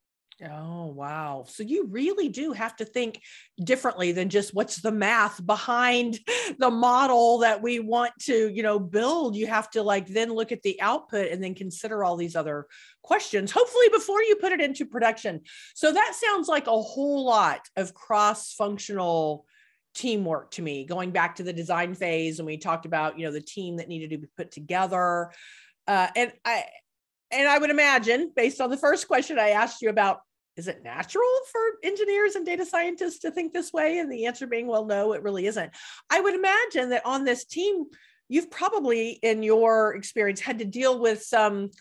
Oh, 0.50 0.88
wow. 0.88 1.46
So 1.48 1.62
you 1.62 1.86
really 1.88 2.28
do 2.28 2.52
have 2.52 2.76
to 2.78 2.86
think 2.86 3.22
differently 3.64 4.12
than 4.12 4.30
just 4.30 4.56
what's 4.56 4.82
the 4.82 4.92
math 4.92 5.46
behind 5.46 6.20
the 6.58 6.72
model 6.72 7.40
that 7.40 7.62
we 7.62 7.80
want 7.80 8.12
to, 8.22 8.52
you 8.52 8.64
know, 8.64 8.80
build. 8.80 9.36
You 9.36 9.46
have 9.48 9.70
to 9.72 9.84
like 9.84 10.08
then 10.08 10.34
look 10.34 10.52
at 10.52 10.64
the 10.64 10.82
output 10.82 11.32
and 11.32 11.44
then 11.44 11.54
consider 11.54 12.04
all 12.04 12.16
these 12.16 12.36
other 12.36 12.66
questions, 13.04 13.52
hopefully 13.52 13.90
before 13.94 14.24
you 14.24 14.36
put 14.38 14.52
it 14.52 14.62
into 14.62 14.86
production. 14.86 15.42
So 15.76 15.92
that 15.94 16.16
sounds 16.16 16.48
like 16.48 16.66
a 16.66 16.82
whole 16.82 17.24
lot 17.24 17.62
of 17.76 17.94
cross 17.94 18.54
functional 18.54 19.46
teamwork 19.94 20.52
to 20.52 20.62
me 20.62 20.86
going 20.86 21.12
back 21.12 21.36
to 21.36 21.44
the 21.44 21.52
design 21.52 21.94
phase 21.94 22.40
and 22.40 22.46
we 22.46 22.56
talked 22.56 22.86
about 22.86 23.20
you 23.20 23.26
know 23.26 23.32
the 23.32 23.42
team 23.42 23.76
that 23.76 23.90
needed 23.90 24.10
to 24.10 24.18
be 24.18 24.28
put 24.38 24.50
together 24.50 25.30
uh, 25.86 26.08
and 26.16 26.32
i 26.46 26.64
and 27.30 27.46
i 27.46 27.58
would 27.58 27.70
imagine 27.70 28.32
based 28.34 28.62
on 28.62 28.70
the 28.70 28.78
first 28.78 29.06
question 29.06 29.38
i 29.38 29.50
asked 29.50 29.82
you 29.82 29.90
about 29.90 30.22
is 30.58 30.68
it 30.68 30.84
natural 30.84 31.30
for 31.52 31.62
engineers 31.84 32.36
and 32.36 32.46
data 32.46 32.66
scientists 32.66 33.20
to 33.20 33.32
think 33.32 33.54
this 33.54 33.72
way? 33.72 34.00
And 34.00 34.12
the 34.12 34.26
answer 34.26 34.48
being, 34.48 34.68
well, 34.68 34.86
no, 34.86 35.14
it 35.14 35.24
really 35.24 35.46
isn't. 35.46 35.72
I 36.10 36.20
would 36.20 36.36
imagine 36.36 36.90
that 36.90 37.06
on 37.06 37.24
this 37.24 37.46
team, 37.46 37.86
you've 38.28 38.52
probably, 38.52 39.12
in 39.12 39.44
your 39.44 39.96
experience, 39.96 40.40
had 40.40 40.60
to 40.60 40.66
deal 40.66 41.00
with 41.00 41.24
some, 41.24 41.72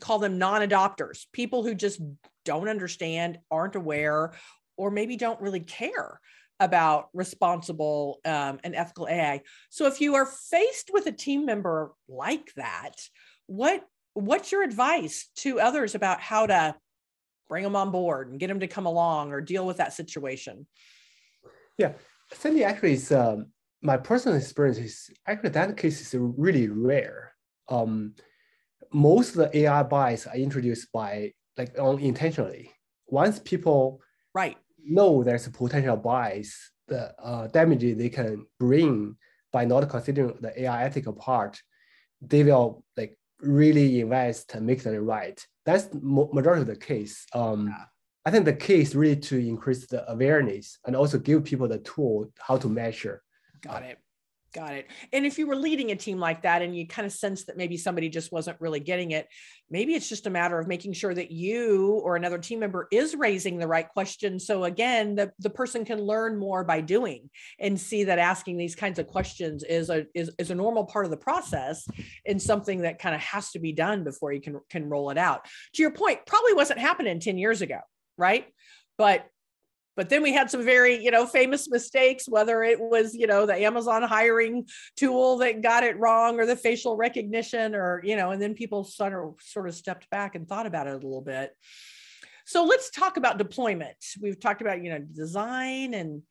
call 0.00 0.18
them 0.18 0.38
non 0.38 0.66
adopters, 0.66 1.26
people 1.32 1.62
who 1.62 1.74
just 1.74 2.00
don't 2.44 2.68
understand, 2.68 3.38
aren't 3.50 3.76
aware, 3.76 4.32
or 4.76 4.90
maybe 4.90 5.16
don't 5.16 5.40
really 5.40 5.60
care 5.60 6.20
about 6.60 7.08
responsible 7.12 8.20
um, 8.24 8.60
and 8.64 8.74
ethical 8.74 9.08
AI. 9.08 9.42
So 9.70 9.86
if 9.86 10.00
you 10.00 10.14
are 10.14 10.26
faced 10.26 10.90
with 10.92 11.06
a 11.06 11.12
team 11.12 11.44
member 11.44 11.92
like 12.08 12.52
that, 12.54 12.94
what 13.46 13.84
what's 14.14 14.52
your 14.52 14.62
advice 14.62 15.28
to 15.34 15.58
others 15.58 15.96
about 15.96 16.20
how 16.20 16.46
to 16.46 16.74
bring 17.48 17.64
them 17.64 17.76
on 17.76 17.90
board 17.90 18.30
and 18.30 18.40
get 18.40 18.48
them 18.48 18.60
to 18.60 18.66
come 18.66 18.86
along 18.86 19.32
or 19.32 19.40
deal 19.40 19.66
with 19.66 19.76
that 19.78 19.92
situation. 19.92 20.66
Yeah 21.78 21.92
cindy 22.32 22.64
actually 22.64 22.92
is 22.92 23.12
um, 23.12 23.46
my 23.82 23.96
personal 23.96 24.36
experience 24.38 24.78
is 24.78 25.10
actually 25.26 25.50
that 25.50 25.76
case 25.76 26.00
is 26.00 26.14
really 26.18 26.68
rare. 26.68 27.32
Um, 27.68 28.14
most 28.92 29.30
of 29.30 29.36
the 29.36 29.58
ai 29.58 29.82
bias 29.82 30.26
are 30.26 30.36
introduced 30.36 30.92
by 30.92 31.32
like 31.56 31.76
unintentionally 31.78 32.70
once 33.08 33.40
people 33.40 34.00
right. 34.34 34.56
know 34.84 35.24
there's 35.24 35.46
a 35.48 35.50
potential 35.50 35.96
bias 35.96 36.70
the 36.86 37.12
uh, 37.20 37.48
damage 37.48 37.80
they 37.80 38.08
can 38.08 38.46
bring 38.60 39.16
by 39.52 39.64
not 39.64 39.88
considering 39.88 40.36
the 40.40 40.62
ai 40.62 40.84
ethical 40.84 41.12
part 41.12 41.60
they 42.20 42.44
will 42.44 42.84
like 42.96 43.18
really 43.40 44.00
invest 44.00 44.54
and 44.54 44.64
make 44.64 44.82
them 44.82 44.94
right 44.94 45.44
that's 45.64 45.88
majority 45.92 46.62
of 46.62 46.66
the 46.66 46.76
case. 46.76 47.26
Um, 47.32 47.68
yeah. 47.68 47.84
I 48.26 48.30
think 48.30 48.44
the 48.44 48.54
key 48.54 48.80
is 48.80 48.96
really 48.96 49.16
to 49.16 49.36
increase 49.36 49.86
the 49.86 50.10
awareness 50.10 50.78
and 50.86 50.96
also 50.96 51.18
give 51.18 51.44
people 51.44 51.68
the 51.68 51.78
tool 51.78 52.30
how 52.38 52.56
to 52.56 52.68
measure. 52.68 53.22
Got 53.62 53.82
it. 53.82 53.98
Got 54.54 54.74
it. 54.74 54.86
And 55.12 55.26
if 55.26 55.36
you 55.36 55.48
were 55.48 55.56
leading 55.56 55.90
a 55.90 55.96
team 55.96 56.20
like 56.20 56.42
that 56.42 56.62
and 56.62 56.76
you 56.76 56.86
kind 56.86 57.04
of 57.04 57.12
sense 57.12 57.44
that 57.46 57.56
maybe 57.56 57.76
somebody 57.76 58.08
just 58.08 58.30
wasn't 58.30 58.60
really 58.60 58.78
getting 58.78 59.10
it, 59.10 59.26
maybe 59.68 59.94
it's 59.94 60.08
just 60.08 60.28
a 60.28 60.30
matter 60.30 60.56
of 60.60 60.68
making 60.68 60.92
sure 60.92 61.12
that 61.12 61.32
you 61.32 62.00
or 62.04 62.14
another 62.14 62.38
team 62.38 62.60
member 62.60 62.86
is 62.92 63.16
raising 63.16 63.58
the 63.58 63.66
right 63.66 63.88
question. 63.88 64.38
So 64.38 64.62
again, 64.62 65.16
the, 65.16 65.32
the 65.40 65.50
person 65.50 65.84
can 65.84 66.00
learn 66.00 66.38
more 66.38 66.62
by 66.62 66.82
doing 66.82 67.30
and 67.58 67.78
see 67.78 68.04
that 68.04 68.20
asking 68.20 68.56
these 68.56 68.76
kinds 68.76 69.00
of 69.00 69.08
questions 69.08 69.64
is 69.64 69.90
a 69.90 70.06
is, 70.14 70.30
is 70.38 70.52
a 70.52 70.54
normal 70.54 70.84
part 70.84 71.04
of 71.04 71.10
the 71.10 71.16
process 71.16 71.88
and 72.24 72.40
something 72.40 72.82
that 72.82 73.00
kind 73.00 73.16
of 73.16 73.20
has 73.22 73.50
to 73.50 73.58
be 73.58 73.72
done 73.72 74.04
before 74.04 74.32
you 74.32 74.40
can 74.40 74.60
can 74.70 74.88
roll 74.88 75.10
it 75.10 75.18
out. 75.18 75.48
To 75.74 75.82
your 75.82 75.90
point, 75.90 76.20
probably 76.26 76.54
wasn't 76.54 76.78
happening 76.78 77.18
10 77.18 77.38
years 77.38 77.60
ago, 77.60 77.80
right? 78.16 78.46
But 78.98 79.26
but 79.96 80.08
then 80.08 80.22
we 80.22 80.32
had 80.32 80.50
some 80.50 80.64
very 80.64 81.02
you 81.02 81.10
know 81.10 81.26
famous 81.26 81.70
mistakes 81.70 82.28
whether 82.28 82.62
it 82.62 82.80
was 82.80 83.14
you 83.14 83.26
know 83.26 83.46
the 83.46 83.54
amazon 83.54 84.02
hiring 84.02 84.66
tool 84.96 85.38
that 85.38 85.62
got 85.62 85.84
it 85.84 85.98
wrong 85.98 86.38
or 86.38 86.46
the 86.46 86.56
facial 86.56 86.96
recognition 86.96 87.74
or 87.74 88.00
you 88.04 88.16
know 88.16 88.30
and 88.30 88.42
then 88.42 88.54
people 88.54 88.84
sort 88.84 89.12
of 89.12 89.34
sort 89.40 89.68
of 89.68 89.74
stepped 89.74 90.08
back 90.10 90.34
and 90.34 90.48
thought 90.48 90.66
about 90.66 90.86
it 90.86 90.92
a 90.92 90.96
little 90.96 91.20
bit. 91.20 91.52
So 92.46 92.64
let's 92.64 92.90
talk 92.90 93.16
about 93.16 93.38
deployment. 93.38 93.96
We've 94.20 94.38
talked 94.38 94.60
about 94.60 94.82
you 94.82 94.90
know 94.90 94.98
design 94.98 95.94
and 95.94 96.22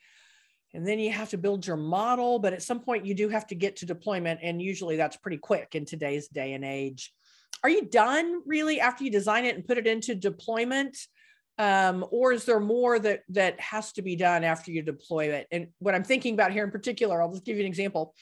and 0.76 0.88
then 0.88 1.00
you 1.00 1.12
have 1.12 1.30
to 1.30 1.38
build 1.38 1.68
your 1.68 1.78
model 1.78 2.40
but 2.40 2.54
at 2.54 2.64
some 2.64 2.80
point 2.80 3.06
you 3.06 3.14
do 3.14 3.30
have 3.30 3.46
to 3.48 3.56
get 3.56 3.78
to 3.78 3.86
deployment 3.86 4.40
and 4.42 4.60
usually 4.62 4.96
that's 4.96 5.18
pretty 5.18 5.38
quick 5.38 5.76
in 5.76 5.86
today's 5.86 6.28
day 6.28 6.54
and 6.54 6.66
age. 6.66 7.14
Are 7.64 7.70
you 7.70 7.86
done 7.86 8.42
really 8.46 8.80
after 8.80 9.04
you 9.04 9.12
design 9.12 9.46
it 9.46 9.56
and 9.56 9.66
put 9.66 9.78
it 9.78 9.88
into 9.88 10.16
deployment 10.16 10.98
um, 11.58 12.06
or 12.12 12.34
is 12.34 12.46
there 12.46 12.60
more 12.60 12.98
that 13.00 13.22
that 13.30 13.60
has 13.60 13.92
to 13.94 14.02
be 14.02 14.16
done 14.16 14.44
after 14.44 14.72
you 14.72 14.82
deploy 14.82 15.26
it 15.32 15.48
and 15.52 15.68
what 15.80 15.96
i'm 15.96 16.04
thinking 16.04 16.34
about 16.34 16.52
here 16.52 16.64
in 16.64 16.72
particular 16.72 17.22
i'll 17.22 17.32
just 17.32 17.46
give 17.46 17.58
you 17.58 17.64
an 17.64 17.68
example 17.68 18.14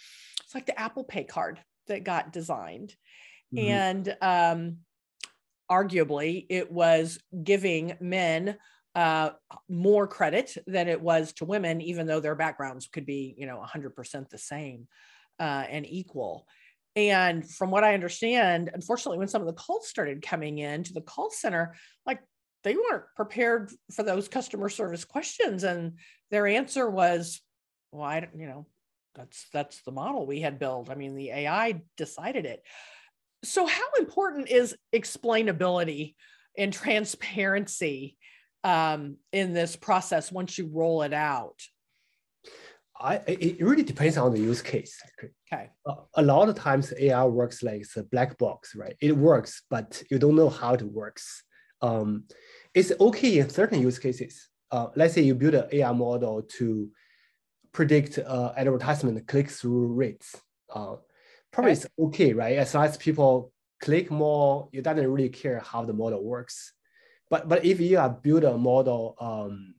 it's 0.43 0.53
like 0.53 0.65
the 0.65 0.79
apple 0.79 1.03
pay 1.03 1.23
card 1.23 1.59
that 1.87 2.03
got 2.03 2.33
designed 2.33 2.95
mm-hmm. 3.53 3.67
and 3.67 4.17
um, 4.21 4.77
arguably 5.69 6.45
it 6.49 6.71
was 6.71 7.19
giving 7.43 7.97
men 7.99 8.57
uh, 8.93 9.29
more 9.69 10.05
credit 10.05 10.57
than 10.67 10.89
it 10.89 10.99
was 10.99 11.31
to 11.31 11.45
women 11.45 11.79
even 11.79 12.05
though 12.05 12.19
their 12.19 12.35
backgrounds 12.35 12.87
could 12.91 13.05
be 13.05 13.33
you 13.37 13.45
know 13.45 13.63
100% 13.65 14.29
the 14.29 14.37
same 14.37 14.87
uh, 15.41 15.65
and 15.69 15.85
equal. 15.87 16.47
And 16.95 17.49
from 17.49 17.71
what 17.71 17.83
I 17.83 17.93
understand, 17.93 18.69
unfortunately, 18.73 19.17
when 19.17 19.27
some 19.27 19.41
of 19.41 19.47
the 19.47 19.53
calls 19.53 19.87
started 19.87 20.21
coming 20.21 20.59
in 20.59 20.83
to 20.83 20.93
the 20.93 21.01
call 21.01 21.31
center, 21.31 21.73
like 22.05 22.19
they 22.63 22.76
weren't 22.76 23.06
prepared 23.15 23.71
for 23.93 24.04
those 24.04 24.28
customer 24.28 24.69
service 24.69 25.06
questions, 25.06 25.63
and 25.63 25.93
their 26.30 26.47
answer 26.47 26.89
was, 26.89 27.41
"Well, 27.91 28.04
I, 28.04 28.21
don't 28.21 28.39
you 28.39 28.47
know, 28.47 28.67
that's 29.15 29.47
that's 29.52 29.82
the 29.84 29.91
model 29.91 30.26
we 30.26 30.41
had 30.41 30.60
built. 30.60 30.89
I 30.89 30.95
mean, 30.95 31.15
the 31.15 31.32
AI 31.32 31.82
decided 31.97 32.45
it." 32.45 32.63
So, 33.43 33.65
how 33.65 33.88
important 34.00 34.50
is 34.50 34.76
explainability 34.93 36.15
and 36.58 36.71
transparency 36.71 38.17
um, 38.63 39.17
in 39.32 39.54
this 39.54 39.76
process 39.76 40.32
once 40.32 40.58
you 40.58 40.69
roll 40.71 41.02
it 41.02 41.13
out? 41.13 41.60
I, 43.02 43.15
it 43.28 43.62
really 43.62 43.84
depends 43.84 44.17
on 44.17 44.32
the 44.32 44.39
use 44.39 44.62
case. 44.62 45.02
Okay. 45.52 45.71
A, 45.88 45.93
a 46.15 46.21
lot 46.21 46.50
of 46.50 46.56
times 46.56 46.93
AI 47.00 47.24
works 47.26 47.63
like 47.63 47.86
a 47.97 48.04
black 48.04 48.38
box, 48.38 48.76
right? 48.76 48.95
It 49.02 49.17
works, 49.17 49.63
but 49.69 50.04
you 50.12 50.19
don't 50.19 50.36
know 50.36 50.50
how 50.50 50.76
it 50.76 50.84
works. 50.84 51.43
Um, 51.82 52.26
it's 52.73 52.91
okay 52.99 53.39
in 53.39 53.49
certain 53.49 53.81
use 53.81 53.99
cases. 53.99 54.49
Uh, 54.71 54.88
let's 54.95 55.13
say 55.13 55.21
you 55.21 55.36
build 55.36 55.55
an 55.55 55.67
AI 55.71 55.91
model 55.91 56.41
to 56.43 56.89
predict 57.73 58.17
uh, 58.19 58.53
advertisement 58.55 59.25
click-through 59.27 59.88
rates. 59.88 60.39
Uh, 60.73 60.95
probably 61.51 61.73
it's 61.73 61.86
okay, 61.99 62.34
right? 62.34 62.57
As 62.57 62.73
long 62.73 62.86
as 62.86 62.97
people 62.97 63.51
click 63.81 64.10
more, 64.10 64.69
you 64.71 64.81
doesn't 64.81 65.12
really 65.12 65.29
care 65.29 65.60
how 65.60 65.84
the 65.84 65.93
model 65.93 66.23
works. 66.23 66.73
But 67.29 67.47
but 67.47 67.65
if 67.65 67.79
you 67.79 67.97
are 67.97 68.10
build 68.10 68.43
a 68.43 68.57
model, 68.57 69.15
um, 69.19 69.75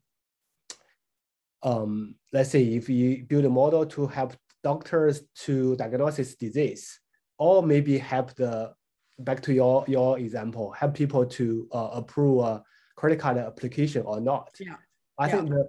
um, 1.63 2.15
let's 2.33 2.51
say 2.51 2.63
if 2.63 2.89
you 2.89 3.25
build 3.25 3.45
a 3.45 3.51
model 3.51 3.87
to 3.87 4.07
help 4.07 4.35
doctors 4.63 5.23
to 5.45 5.77
diagnose 5.77 6.35
disease, 6.35 7.01
or 7.39 7.63
maybe 7.63 7.99
help 7.99 8.35
the 8.35 8.73
back 9.19 9.43
to 9.43 9.53
your 9.53 9.85
your 9.87 10.19
example, 10.19 10.73
help 10.73 10.95
people 10.95 11.27
to 11.27 11.69
uh, 11.73 11.91
approve 11.93 12.63
credit 13.03 13.19
card 13.19 13.37
application 13.37 14.03
or 14.03 14.21
not. 14.21 14.55
Yeah. 14.61 14.77
I 15.19 15.27
yeah. 15.27 15.33
think 15.33 15.49
that 15.49 15.69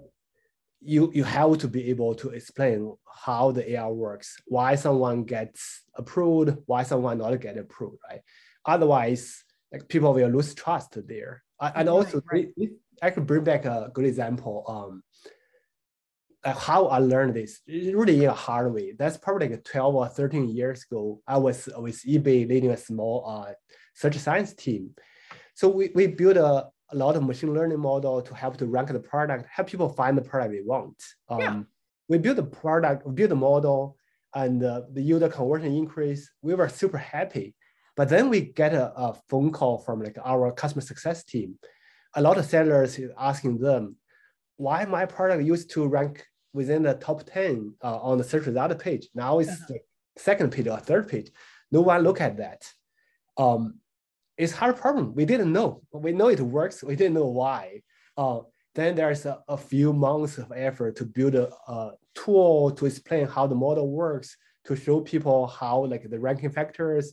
you 0.80 1.10
you 1.12 1.24
have 1.24 1.58
to 1.58 1.68
be 1.76 1.90
able 1.90 2.14
to 2.22 2.28
explain 2.30 2.78
how 3.24 3.50
the 3.50 3.64
AI 3.72 3.88
works, 3.88 4.36
why 4.46 4.76
someone 4.76 5.24
gets 5.24 5.82
approved, 5.96 6.56
why 6.66 6.84
someone 6.84 7.18
not 7.18 7.40
get 7.40 7.58
approved, 7.58 7.98
right? 8.08 8.20
Otherwise, 8.64 9.42
like 9.72 9.88
people 9.88 10.14
will 10.14 10.28
lose 10.28 10.54
trust 10.54 10.90
there. 11.08 11.42
And 11.60 11.88
also, 11.88 12.22
right. 12.30 12.48
I 13.02 13.10
could 13.10 13.26
bring 13.26 13.42
back 13.42 13.64
a 13.64 13.90
good 13.92 14.04
example. 14.04 14.56
Um, 14.68 15.02
how 16.44 16.86
I 16.86 16.98
learned 16.98 17.34
this 17.34 17.62
really 17.66 18.22
in 18.22 18.30
a 18.30 18.42
hard 18.46 18.72
way. 18.72 18.92
That's 18.96 19.16
probably 19.16 19.48
like 19.48 19.64
12 19.64 19.94
or 19.94 20.08
13 20.08 20.50
years 20.50 20.84
ago. 20.88 21.20
I 21.26 21.38
was 21.38 21.68
with 21.78 21.98
eBay 22.04 22.46
leading 22.48 22.70
a 22.70 22.76
small 22.76 23.16
uh, 23.26 23.54
search 23.94 24.18
science 24.18 24.54
team. 24.54 24.90
So 25.54 25.68
we, 25.68 25.90
we 25.94 26.06
built 26.08 26.36
a, 26.36 26.68
a 26.94 26.96
lot 26.96 27.16
of 27.16 27.22
machine 27.24 27.52
learning 27.52 27.80
model 27.80 28.22
to 28.22 28.34
help 28.34 28.56
to 28.58 28.66
rank 28.66 28.88
the 28.88 29.00
product, 29.00 29.46
help 29.50 29.68
people 29.68 29.88
find 29.88 30.16
the 30.16 30.22
product 30.22 30.52
they 30.52 30.60
want. 30.60 31.02
Um, 31.28 31.40
yeah. 31.40 31.62
We 32.08 32.18
built 32.18 32.36
the 32.36 32.44
product, 32.44 33.06
we 33.06 33.12
built 33.12 33.30
the 33.30 33.36
model, 33.36 33.96
and 34.34 34.62
uh, 34.62 34.82
the 34.92 35.02
user 35.02 35.28
conversion 35.28 35.74
increase. 35.74 36.30
We 36.42 36.54
were 36.54 36.68
super 36.68 36.98
happy. 36.98 37.54
But 37.96 38.08
then 38.08 38.28
we 38.28 38.40
get 38.40 38.74
a, 38.74 38.92
a 38.96 39.14
phone 39.28 39.50
call 39.52 39.78
from 39.78 40.02
like 40.02 40.18
our 40.24 40.52
customer 40.52 40.82
success 40.82 41.24
team. 41.24 41.58
A 42.14 42.22
lot 42.22 42.38
of 42.38 42.44
sellers 42.44 42.98
is 42.98 43.10
asking 43.18 43.58
them, 43.58 43.96
why 44.56 44.84
my 44.84 45.04
product 45.04 45.44
used 45.44 45.70
to 45.70 45.86
rank 45.86 46.24
within 46.52 46.84
the 46.84 46.94
top 46.94 47.24
10 47.24 47.74
uh, 47.82 47.98
on 47.98 48.18
the 48.18 48.24
search 48.24 48.46
result 48.46 48.78
page. 48.78 49.08
Now 49.14 49.40
it's 49.40 49.50
uh-huh. 49.50 49.66
the 49.68 49.80
second 50.16 50.52
page 50.52 50.68
or 50.68 50.78
third 50.78 51.08
page. 51.08 51.30
No 51.72 51.80
one 51.80 52.02
look 52.02 52.20
at 52.20 52.36
that. 52.36 52.62
Um, 53.36 53.80
it's 54.36 54.52
hard 54.52 54.76
problem. 54.76 55.14
We 55.14 55.24
didn't 55.24 55.52
know. 55.52 55.82
We 55.92 56.12
know 56.12 56.28
it 56.28 56.40
works. 56.40 56.82
We 56.82 56.96
didn't 56.96 57.14
know 57.14 57.26
why. 57.26 57.82
Uh, 58.16 58.40
then 58.74 58.96
there's 58.96 59.24
a, 59.26 59.42
a, 59.48 59.56
few 59.56 59.92
months 59.92 60.38
of 60.38 60.52
effort 60.54 60.96
to 60.96 61.04
build 61.04 61.34
a, 61.36 61.48
a, 61.68 61.92
tool 62.14 62.70
to 62.72 62.86
explain 62.86 63.26
how 63.26 63.46
the 63.46 63.54
model 63.54 63.90
works, 63.90 64.36
to 64.64 64.76
show 64.76 65.00
people 65.00 65.46
how 65.46 65.84
like 65.86 66.08
the 66.08 66.18
ranking 66.18 66.50
factors. 66.50 67.12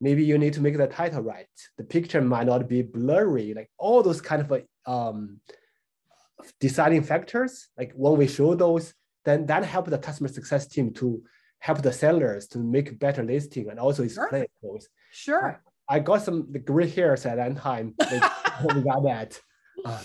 Maybe 0.00 0.24
you 0.24 0.38
need 0.38 0.52
to 0.54 0.60
make 0.60 0.76
the 0.76 0.86
title 0.86 1.22
right. 1.22 1.46
The 1.76 1.84
picture 1.84 2.20
might 2.20 2.46
not 2.46 2.68
be 2.68 2.82
blurry, 2.82 3.52
like 3.54 3.70
all 3.78 4.02
those 4.02 4.20
kind 4.20 4.42
of 4.42 4.62
um, 4.86 5.40
deciding 6.60 7.02
factors, 7.02 7.68
like 7.76 7.92
when 7.94 8.16
we 8.16 8.28
show 8.28 8.54
those, 8.54 8.94
then 9.24 9.46
that 9.46 9.64
help 9.64 9.86
the 9.86 9.98
customer 9.98 10.28
success 10.28 10.66
team 10.66 10.92
to 10.94 11.22
help 11.58 11.82
the 11.82 11.92
sellers 11.92 12.46
to 12.46 12.58
make 12.58 12.98
better 12.98 13.24
listing 13.24 13.68
and 13.68 13.80
also 13.80 14.04
explain 14.04 14.46
sure. 14.60 14.72
those. 14.72 14.88
Sure. 15.10 15.62
I, 15.88 15.98
got 16.00 16.22
some 16.22 16.52
gray 16.64 16.88
hairs 16.88 17.26
at 17.26 17.36
that 17.36 17.56
time. 17.56 17.94
we 18.00 18.82
got 18.82 19.02
that. 19.04 19.40
Uh, 19.84 20.02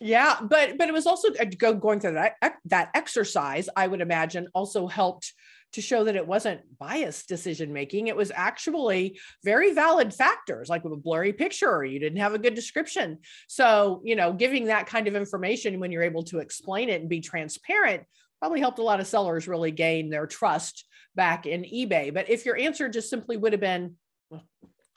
yeah, 0.00 0.36
but 0.42 0.76
but 0.76 0.88
it 0.88 0.92
was 0.92 1.06
also 1.06 1.28
uh, 1.40 1.46
go, 1.56 1.72
going 1.74 2.00
through 2.00 2.12
that 2.12 2.34
that 2.66 2.90
exercise. 2.94 3.68
I 3.74 3.86
would 3.86 4.00
imagine 4.00 4.48
also 4.54 4.86
helped 4.86 5.32
to 5.72 5.82
show 5.82 6.04
that 6.04 6.16
it 6.16 6.26
wasn't 6.26 6.60
biased 6.78 7.28
decision 7.28 7.72
making. 7.72 8.06
It 8.06 8.16
was 8.16 8.32
actually 8.34 9.18
very 9.44 9.72
valid 9.72 10.14
factors, 10.14 10.68
like 10.68 10.84
with 10.84 10.92
a 10.92 10.96
blurry 10.96 11.32
picture, 11.32 11.70
or 11.70 11.84
you 11.84 11.98
didn't 11.98 12.20
have 12.20 12.34
a 12.34 12.38
good 12.38 12.54
description. 12.54 13.18
So, 13.48 14.00
you 14.04 14.16
know, 14.16 14.32
giving 14.32 14.66
that 14.66 14.86
kind 14.86 15.08
of 15.08 15.16
information 15.16 15.80
when 15.80 15.92
you're 15.92 16.02
able 16.02 16.22
to 16.24 16.38
explain 16.38 16.88
it 16.88 17.00
and 17.00 17.10
be 17.10 17.20
transparent 17.20 18.04
probably 18.38 18.60
helped 18.60 18.78
a 18.78 18.82
lot 18.82 19.00
of 19.00 19.06
sellers 19.06 19.48
really 19.48 19.70
gain 19.70 20.10
their 20.10 20.26
trust 20.26 20.84
back 21.14 21.46
in 21.46 21.62
eBay. 21.62 22.12
But 22.12 22.28
if 22.30 22.44
your 22.44 22.56
answer 22.56 22.88
just 22.88 23.10
simply 23.10 23.36
would 23.36 23.52
have 23.52 23.60
been, 23.60 23.96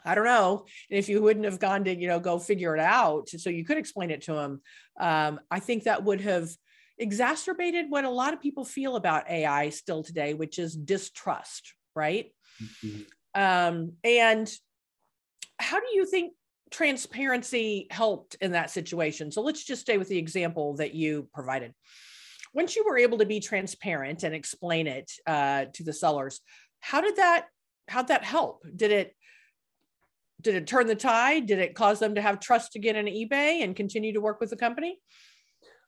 I 0.05 0.15
don't 0.15 0.25
know. 0.25 0.65
And 0.89 0.97
if 0.97 1.09
you 1.09 1.21
wouldn't 1.21 1.45
have 1.45 1.59
gone 1.59 1.83
to, 1.85 1.95
you 1.95 2.07
know, 2.07 2.19
go 2.19 2.39
figure 2.39 2.75
it 2.75 2.79
out, 2.79 3.29
so 3.29 3.49
you 3.49 3.65
could 3.65 3.77
explain 3.77 4.11
it 4.11 4.23
to 4.23 4.33
them, 4.33 4.61
um, 4.99 5.39
I 5.51 5.59
think 5.59 5.83
that 5.83 6.03
would 6.03 6.21
have 6.21 6.49
exacerbated 6.97 7.85
what 7.89 8.05
a 8.05 8.09
lot 8.09 8.33
of 8.33 8.41
people 8.41 8.65
feel 8.65 8.95
about 8.95 9.29
AI 9.29 9.69
still 9.69 10.03
today, 10.03 10.33
which 10.33 10.59
is 10.59 10.75
distrust, 10.75 11.73
right? 11.95 12.31
Mm-hmm. 12.61 13.41
Um, 13.41 13.93
and 14.03 14.51
how 15.59 15.79
do 15.79 15.87
you 15.93 16.05
think 16.05 16.33
transparency 16.71 17.87
helped 17.91 18.35
in 18.41 18.51
that 18.51 18.69
situation? 18.69 19.31
So 19.31 19.41
let's 19.41 19.63
just 19.63 19.81
stay 19.81 19.97
with 19.97 20.09
the 20.09 20.17
example 20.17 20.75
that 20.75 20.93
you 20.93 21.29
provided. 21.33 21.73
Once 22.53 22.75
you 22.75 22.83
were 22.85 22.97
able 22.97 23.19
to 23.19 23.25
be 23.25 23.39
transparent 23.39 24.23
and 24.23 24.33
explain 24.33 24.87
it 24.87 25.11
uh, 25.27 25.65
to 25.73 25.83
the 25.83 25.93
sellers, 25.93 26.41
how 26.79 27.01
did 27.01 27.17
that 27.17 27.47
how'd 27.87 28.07
that 28.07 28.23
help? 28.23 28.63
Did 28.75 28.91
it 28.91 29.15
did 30.41 30.55
it 30.55 30.67
turn 30.67 30.87
the 30.87 30.95
tide? 30.95 31.47
Did 31.47 31.59
it 31.59 31.75
cause 31.75 31.99
them 31.99 32.15
to 32.15 32.21
have 32.21 32.39
trust 32.39 32.75
again 32.75 32.95
in 32.95 33.05
eBay 33.05 33.63
and 33.63 33.75
continue 33.75 34.13
to 34.13 34.21
work 34.21 34.39
with 34.39 34.49
the 34.49 34.55
company? 34.55 34.99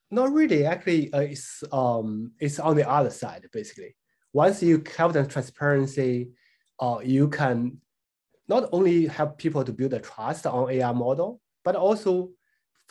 Not 0.10 0.32
really. 0.34 0.66
Actually, 0.66 1.12
uh, 1.14 1.22
it's 1.22 1.64
um, 1.72 2.32
it's 2.40 2.60
on 2.60 2.76
the 2.76 2.90
other 2.90 3.10
side 3.10 3.48
basically. 3.54 3.96
Once 4.34 4.62
you 4.62 4.84
have 4.98 5.14
the 5.14 5.26
transparency, 5.26 6.32
uh, 6.80 7.00
you 7.04 7.30
can 7.30 7.78
not 8.48 8.68
only 8.74 9.08
help 9.08 9.38
people 9.38 9.64
to 9.64 9.72
build 9.72 9.94
a 9.94 10.00
trust 10.00 10.46
on 10.46 10.70
AI 10.70 10.92
model, 10.92 11.40
but 11.64 11.76
also 11.76 12.30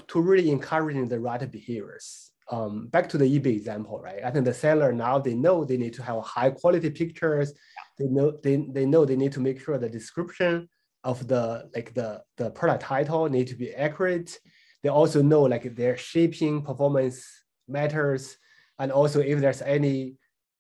to 0.08 0.20
really 0.20 0.50
encouraging 0.50 1.08
the 1.08 1.20
right 1.20 1.50
behaviors. 1.50 2.32
Um, 2.50 2.88
back 2.88 3.08
to 3.10 3.18
the 3.18 3.38
eBay 3.38 3.54
example, 3.56 4.00
right? 4.00 4.24
I 4.24 4.30
think 4.30 4.44
the 4.44 4.54
seller 4.54 4.92
now 4.92 5.18
they 5.18 5.34
know 5.34 5.64
they 5.64 5.76
need 5.76 5.92
to 5.94 6.02
have 6.02 6.22
high 6.24 6.50
quality 6.50 6.90
pictures. 6.90 7.52
They 7.98 8.06
know 8.06 8.32
they, 8.42 8.56
they 8.56 8.86
know 8.86 9.04
they 9.04 9.16
need 9.16 9.32
to 9.32 9.40
make 9.40 9.60
sure 9.60 9.76
the 9.76 9.88
description 9.88 10.68
of 11.04 11.26
the 11.28 11.68
like 11.74 11.94
the 11.94 12.22
the 12.36 12.50
product 12.50 12.82
title 12.82 13.28
need 13.28 13.46
to 13.46 13.54
be 13.54 13.72
accurate 13.74 14.38
they 14.82 14.88
also 14.88 15.22
know 15.22 15.42
like 15.42 15.74
their 15.74 15.96
shipping 15.96 16.62
performance 16.62 17.26
matters, 17.68 18.36
and 18.78 18.90
also 18.90 19.20
if 19.20 19.40
there's 19.40 19.62
any 19.62 20.16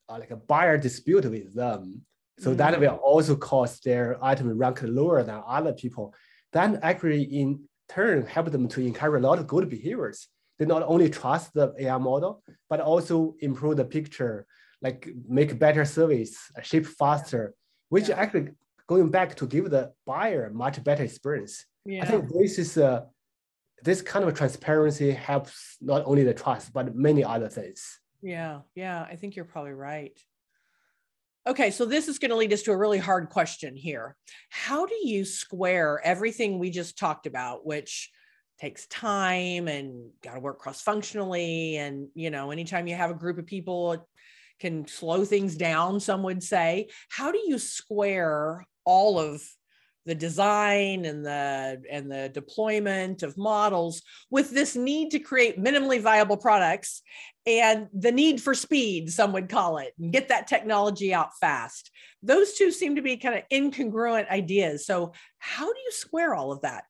uh, 0.08 0.18
like 0.18 0.30
a 0.30 0.36
buyer 0.36 0.76
dispute 0.76 1.24
with 1.24 1.54
them, 1.54 2.02
so 2.38 2.50
mm-hmm. 2.50 2.58
that 2.58 2.80
will 2.80 2.96
also 2.96 3.36
cause 3.36 3.80
their 3.80 4.22
item 4.22 4.56
rank 4.58 4.80
lower 4.82 5.22
than 5.22 5.42
other 5.46 5.72
people. 5.72 6.14
Then 6.52 6.78
actually 6.82 7.22
in 7.22 7.64
turn 7.88 8.26
help 8.26 8.50
them 8.50 8.68
to 8.68 8.80
encourage 8.80 9.22
a 9.22 9.26
lot 9.26 9.38
of 9.38 9.46
good 9.46 9.68
behaviors. 9.68 10.28
They 10.58 10.66
not 10.66 10.82
only 10.82 11.08
trust 11.08 11.54
the 11.54 11.72
AI 11.78 11.96
model, 11.96 12.42
but 12.68 12.80
also 12.80 13.34
improve 13.40 13.78
the 13.78 13.84
picture, 13.84 14.46
like 14.82 15.08
make 15.26 15.58
better 15.58 15.86
service, 15.86 16.36
ship 16.62 16.84
faster, 16.84 17.54
which 17.88 18.10
yeah. 18.10 18.16
actually 18.16 18.50
going 18.90 19.08
back 19.08 19.36
to 19.36 19.46
give 19.46 19.70
the 19.70 19.92
buyer 20.04 20.46
a 20.46 20.52
much 20.52 20.82
better 20.82 21.04
experience. 21.04 21.64
Yeah. 21.84 22.02
I 22.02 22.06
think 22.06 22.24
this 22.28 22.58
is 22.58 22.76
a 22.76 23.06
this 23.82 24.02
kind 24.02 24.24
of 24.24 24.34
transparency 24.34 25.12
helps 25.12 25.76
not 25.80 26.02
only 26.04 26.24
the 26.24 26.34
trust, 26.34 26.72
but 26.72 26.94
many 26.94 27.22
other 27.24 27.48
things. 27.48 28.00
Yeah, 28.20 28.60
yeah, 28.74 29.06
I 29.08 29.14
think 29.14 29.36
you're 29.36 29.44
probably 29.46 29.72
right. 29.72 30.12
Okay, 31.46 31.70
so 31.70 31.86
this 31.86 32.08
is 32.08 32.18
going 32.18 32.32
to 32.32 32.36
lead 32.36 32.52
us 32.52 32.62
to 32.62 32.72
a 32.72 32.76
really 32.76 32.98
hard 32.98 33.30
question 33.30 33.76
here. 33.76 34.16
How 34.50 34.84
do 34.84 34.96
you 35.02 35.24
square 35.24 36.00
everything 36.04 36.58
we 36.58 36.68
just 36.68 36.98
talked 36.98 37.26
about, 37.26 37.64
which 37.64 38.10
takes 38.58 38.86
time 38.88 39.66
and 39.66 40.10
got 40.22 40.34
to 40.34 40.40
work 40.40 40.58
cross 40.58 40.82
functionally? 40.82 41.78
And, 41.78 42.08
you 42.14 42.28
know, 42.28 42.50
anytime 42.50 42.86
you 42.86 42.96
have 42.96 43.10
a 43.10 43.14
group 43.22 43.38
of 43.38 43.46
people, 43.46 43.92
it 43.92 44.00
can 44.58 44.86
slow 44.86 45.24
things 45.24 45.56
down, 45.56 46.00
some 46.00 46.22
would 46.24 46.42
say. 46.42 46.88
How 47.08 47.32
do 47.32 47.38
you 47.38 47.58
square 47.58 48.66
all 48.90 49.20
of 49.20 49.40
the 50.04 50.14
design 50.14 51.04
and 51.04 51.24
the 51.24 51.80
and 51.88 52.10
the 52.10 52.28
deployment 52.30 53.22
of 53.22 53.38
models 53.38 54.02
with 54.30 54.50
this 54.50 54.74
need 54.74 55.10
to 55.10 55.20
create 55.20 55.62
minimally 55.62 56.00
viable 56.00 56.36
products 56.36 57.02
and 57.46 57.86
the 57.92 58.10
need 58.10 58.42
for 58.42 58.54
speed 58.54 59.10
some 59.18 59.32
would 59.32 59.48
call 59.48 59.78
it 59.78 59.92
and 60.00 60.12
get 60.12 60.28
that 60.28 60.48
technology 60.48 61.14
out 61.14 61.30
fast. 61.40 61.92
Those 62.32 62.54
two 62.54 62.70
seem 62.72 62.96
to 62.96 63.02
be 63.02 63.16
kind 63.18 63.36
of 63.38 63.44
incongruent 63.52 64.28
ideas. 64.28 64.84
So 64.84 65.12
how 65.38 65.66
do 65.72 65.78
you 65.86 65.92
square 65.92 66.34
all 66.34 66.50
of 66.50 66.62
that? 66.62 66.82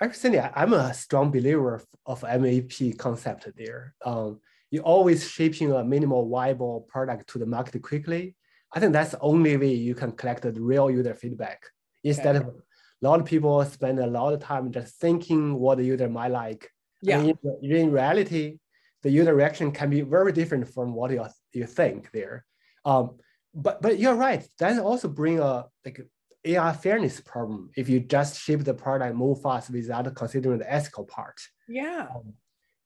Actually 0.00 0.38
i'm 0.40 0.74
a 0.74 0.94
strong 0.94 1.30
believer 1.32 1.82
of, 2.06 2.20
mvp 2.20 2.96
concept 2.98 3.48
there. 3.56 3.94
Um, 4.04 4.40
you're 4.70 4.90
always 4.96 5.28
shaping 5.28 5.72
a 5.72 5.82
minimal 5.82 6.28
viable 6.28 6.86
product 6.92 7.30
to 7.30 7.38
the 7.38 7.46
market 7.46 7.82
quickly 7.82 8.36
I 8.74 8.80
think 8.80 8.92
that's 8.92 9.10
the 9.10 9.20
only 9.20 9.56
way 9.56 9.74
you 9.74 9.94
can 9.94 10.12
collect 10.12 10.42
the 10.42 10.52
real 10.52 10.90
user 10.90 11.14
feedback 11.14 11.64
instead 12.04 12.36
okay. 12.36 12.48
of 12.48 12.54
a 12.54 13.08
lot 13.08 13.20
of 13.20 13.26
people 13.26 13.64
spend 13.64 13.98
a 13.98 14.06
lot 14.06 14.32
of 14.32 14.40
time 14.40 14.70
just 14.70 14.94
thinking 14.96 15.54
what 15.58 15.78
the 15.78 15.84
user 15.84 16.08
might 16.08 16.30
like. 16.30 16.70
Yeah. 17.02 17.18
In, 17.18 17.36
in, 17.62 17.90
reality, 17.90 18.58
the 19.02 19.10
user 19.10 19.34
reaction 19.34 19.72
can 19.72 19.90
be 19.90 20.02
very 20.02 20.32
different 20.32 20.68
from 20.72 20.94
what 20.94 21.10
you, 21.10 21.24
you 21.52 21.66
think 21.66 22.10
there. 22.12 22.44
Um, 22.84 23.18
but 23.54 23.82
but 23.82 23.98
you're 23.98 24.14
right. 24.14 24.46
That 24.58 24.78
also 24.78 25.08
bring 25.08 25.40
a 25.40 25.66
like 25.84 26.00
AI 26.44 26.72
fairness 26.72 27.20
problem 27.20 27.70
if 27.76 27.88
you 27.88 28.00
just 28.00 28.40
ship 28.40 28.64
the 28.64 28.74
product 28.74 29.14
move 29.14 29.42
fast 29.42 29.70
without 29.70 30.14
considering 30.14 30.58
the 30.58 30.72
ethical 30.72 31.04
part. 31.04 31.40
Yeah. 31.68 32.06
Um, 32.14 32.34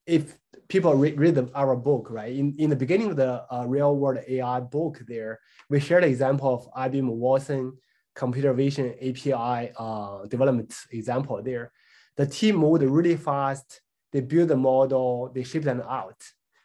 if 0.07 0.39
people 0.69 0.95
read, 0.95 1.19
read 1.19 1.35
the, 1.35 1.51
our 1.55 1.77
book, 1.77 2.09
right? 2.11 2.35
In, 2.35 2.55
in 2.59 2.71
the 2.71 2.77
beginning 2.77 3.11
of 3.11 3.17
the 3.17 3.45
uh, 3.53 3.65
real 3.67 3.97
world 3.97 4.21
AI 4.27 4.61
book 4.61 5.01
there, 5.07 5.41
we 5.69 5.81
shared 5.81 6.05
the 6.05 6.09
example 6.09 6.55
of 6.55 6.91
IBM 6.91 7.09
Watson 7.09 7.73
computer 8.15 8.53
vision 8.53 8.95
API 9.01 9.73
uh, 9.77 10.25
development 10.27 10.75
example 10.91 11.43
there. 11.43 11.73
The 12.17 12.27
team 12.27 12.57
moved 12.57 12.83
really 12.83 13.17
fast. 13.17 13.83
They 14.13 14.21
built 14.21 14.49
the 14.49 14.57
model, 14.57 15.31
they 15.35 15.43
shipped 15.43 15.67
them 15.67 15.83
out. 15.83 16.23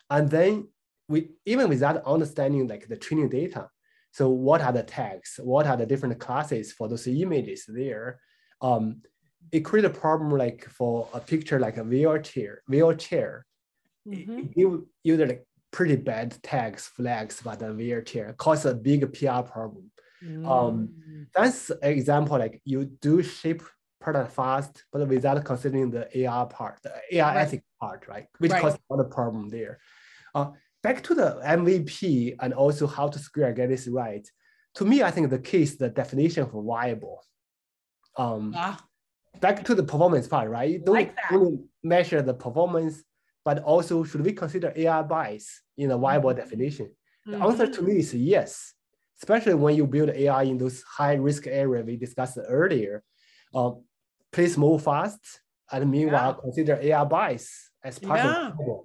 And 0.09 0.29
then 0.29 0.69
we, 1.09 1.31
even 1.45 1.67
without 1.67 2.05
understanding 2.05 2.67
like 2.67 2.87
the 2.87 2.95
training 2.95 3.29
data, 3.29 3.69
so 4.11 4.29
what 4.29 4.61
are 4.61 4.71
the 4.71 4.83
tags? 4.83 5.39
What 5.41 5.67
are 5.67 5.77
the 5.77 5.85
different 5.85 6.19
classes 6.19 6.71
for 6.71 6.87
those 6.87 7.07
images 7.07 7.65
there? 7.67 8.19
Um, 8.61 9.01
it 9.51 9.61
create 9.61 9.85
a 9.85 9.89
problem 9.89 10.31
like 10.31 10.67
for 10.69 11.07
a 11.13 11.19
picture 11.19 11.59
like 11.59 11.77
a 11.77 11.83
wheelchair, 11.83 12.61
wheelchair. 12.67 13.45
Mm-hmm. 14.07 14.39
It 14.39 14.83
give 15.03 15.19
like 15.29 15.45
pretty 15.71 15.95
bad 15.95 16.35
tags, 16.41 16.87
flags 16.87 17.41
about 17.41 17.59
the 17.59 17.73
wheelchair, 17.73 18.33
cause 18.33 18.65
a 18.65 18.73
big 18.73 19.01
PR 19.13 19.41
problem. 19.41 19.91
Mm. 20.23 20.47
Um, 20.47 21.27
that's 21.35 21.69
an 21.69 21.77
example 21.83 22.37
like 22.37 22.61
you 22.63 22.85
do 22.85 23.21
ship 23.23 23.63
product 23.99 24.31
fast, 24.31 24.85
but 24.91 25.07
without 25.07 25.43
considering 25.43 25.91
the 25.91 26.27
AR 26.27 26.47
part, 26.47 26.79
the 26.83 26.93
AI 27.11 27.35
right. 27.35 27.41
ethic 27.41 27.63
part, 27.79 28.07
right? 28.07 28.27
Which 28.37 28.51
right. 28.51 28.61
causes 28.61 28.79
another 28.89 29.09
problem 29.09 29.49
there. 29.49 29.79
Uh, 30.33 30.51
back 30.81 31.03
to 31.03 31.13
the 31.13 31.41
MVP 31.43 32.35
and 32.39 32.53
also 32.53 32.87
how 32.87 33.07
to 33.09 33.19
square 33.19 33.51
get 33.53 33.69
this 33.69 33.87
right. 33.87 34.27
To 34.75 34.85
me, 34.85 35.03
I 35.03 35.11
think 35.11 35.29
the 35.29 35.39
key 35.39 35.63
is 35.63 35.77
the 35.77 35.89
definition 35.89 36.43
of 36.43 36.51
viable. 36.53 37.21
Um, 38.17 38.53
ah 38.55 38.81
back 39.39 39.63
to 39.65 39.75
the 39.75 39.83
performance 39.83 40.27
part, 40.27 40.49
right? 40.49 40.69
You 40.69 40.79
don't 40.79 40.95
like 40.95 41.15
only 41.31 41.59
measure 41.83 42.21
the 42.21 42.33
performance, 42.33 43.03
but 43.45 43.59
also 43.63 44.03
should 44.03 44.25
we 44.25 44.33
consider 44.33 44.73
AI 44.75 45.01
bias 45.03 45.61
in 45.77 45.91
a 45.91 45.97
viable 45.97 46.29
mm-hmm. 46.29 46.39
definition? 46.39 46.91
The 47.25 47.33
mm-hmm. 47.33 47.43
answer 47.43 47.67
to 47.67 47.81
me 47.81 47.99
is 47.99 48.13
yes, 48.13 48.73
especially 49.21 49.53
when 49.53 49.75
you 49.75 49.87
build 49.87 50.09
AI 50.09 50.43
in 50.43 50.57
those 50.57 50.83
high 50.83 51.15
risk 51.15 51.47
area 51.47 51.83
we 51.83 51.97
discussed 51.97 52.37
earlier. 52.47 53.03
Uh, 53.53 53.71
please 54.31 54.57
move 54.57 54.83
fast, 54.83 55.41
and 55.71 55.89
meanwhile 55.89 56.35
yeah. 56.35 56.41
consider 56.41 56.79
AI 56.81 57.03
bias 57.03 57.69
as 57.83 57.99
part 57.99 58.19
yeah. 58.19 58.47
of 58.47 58.57
the 58.57 58.79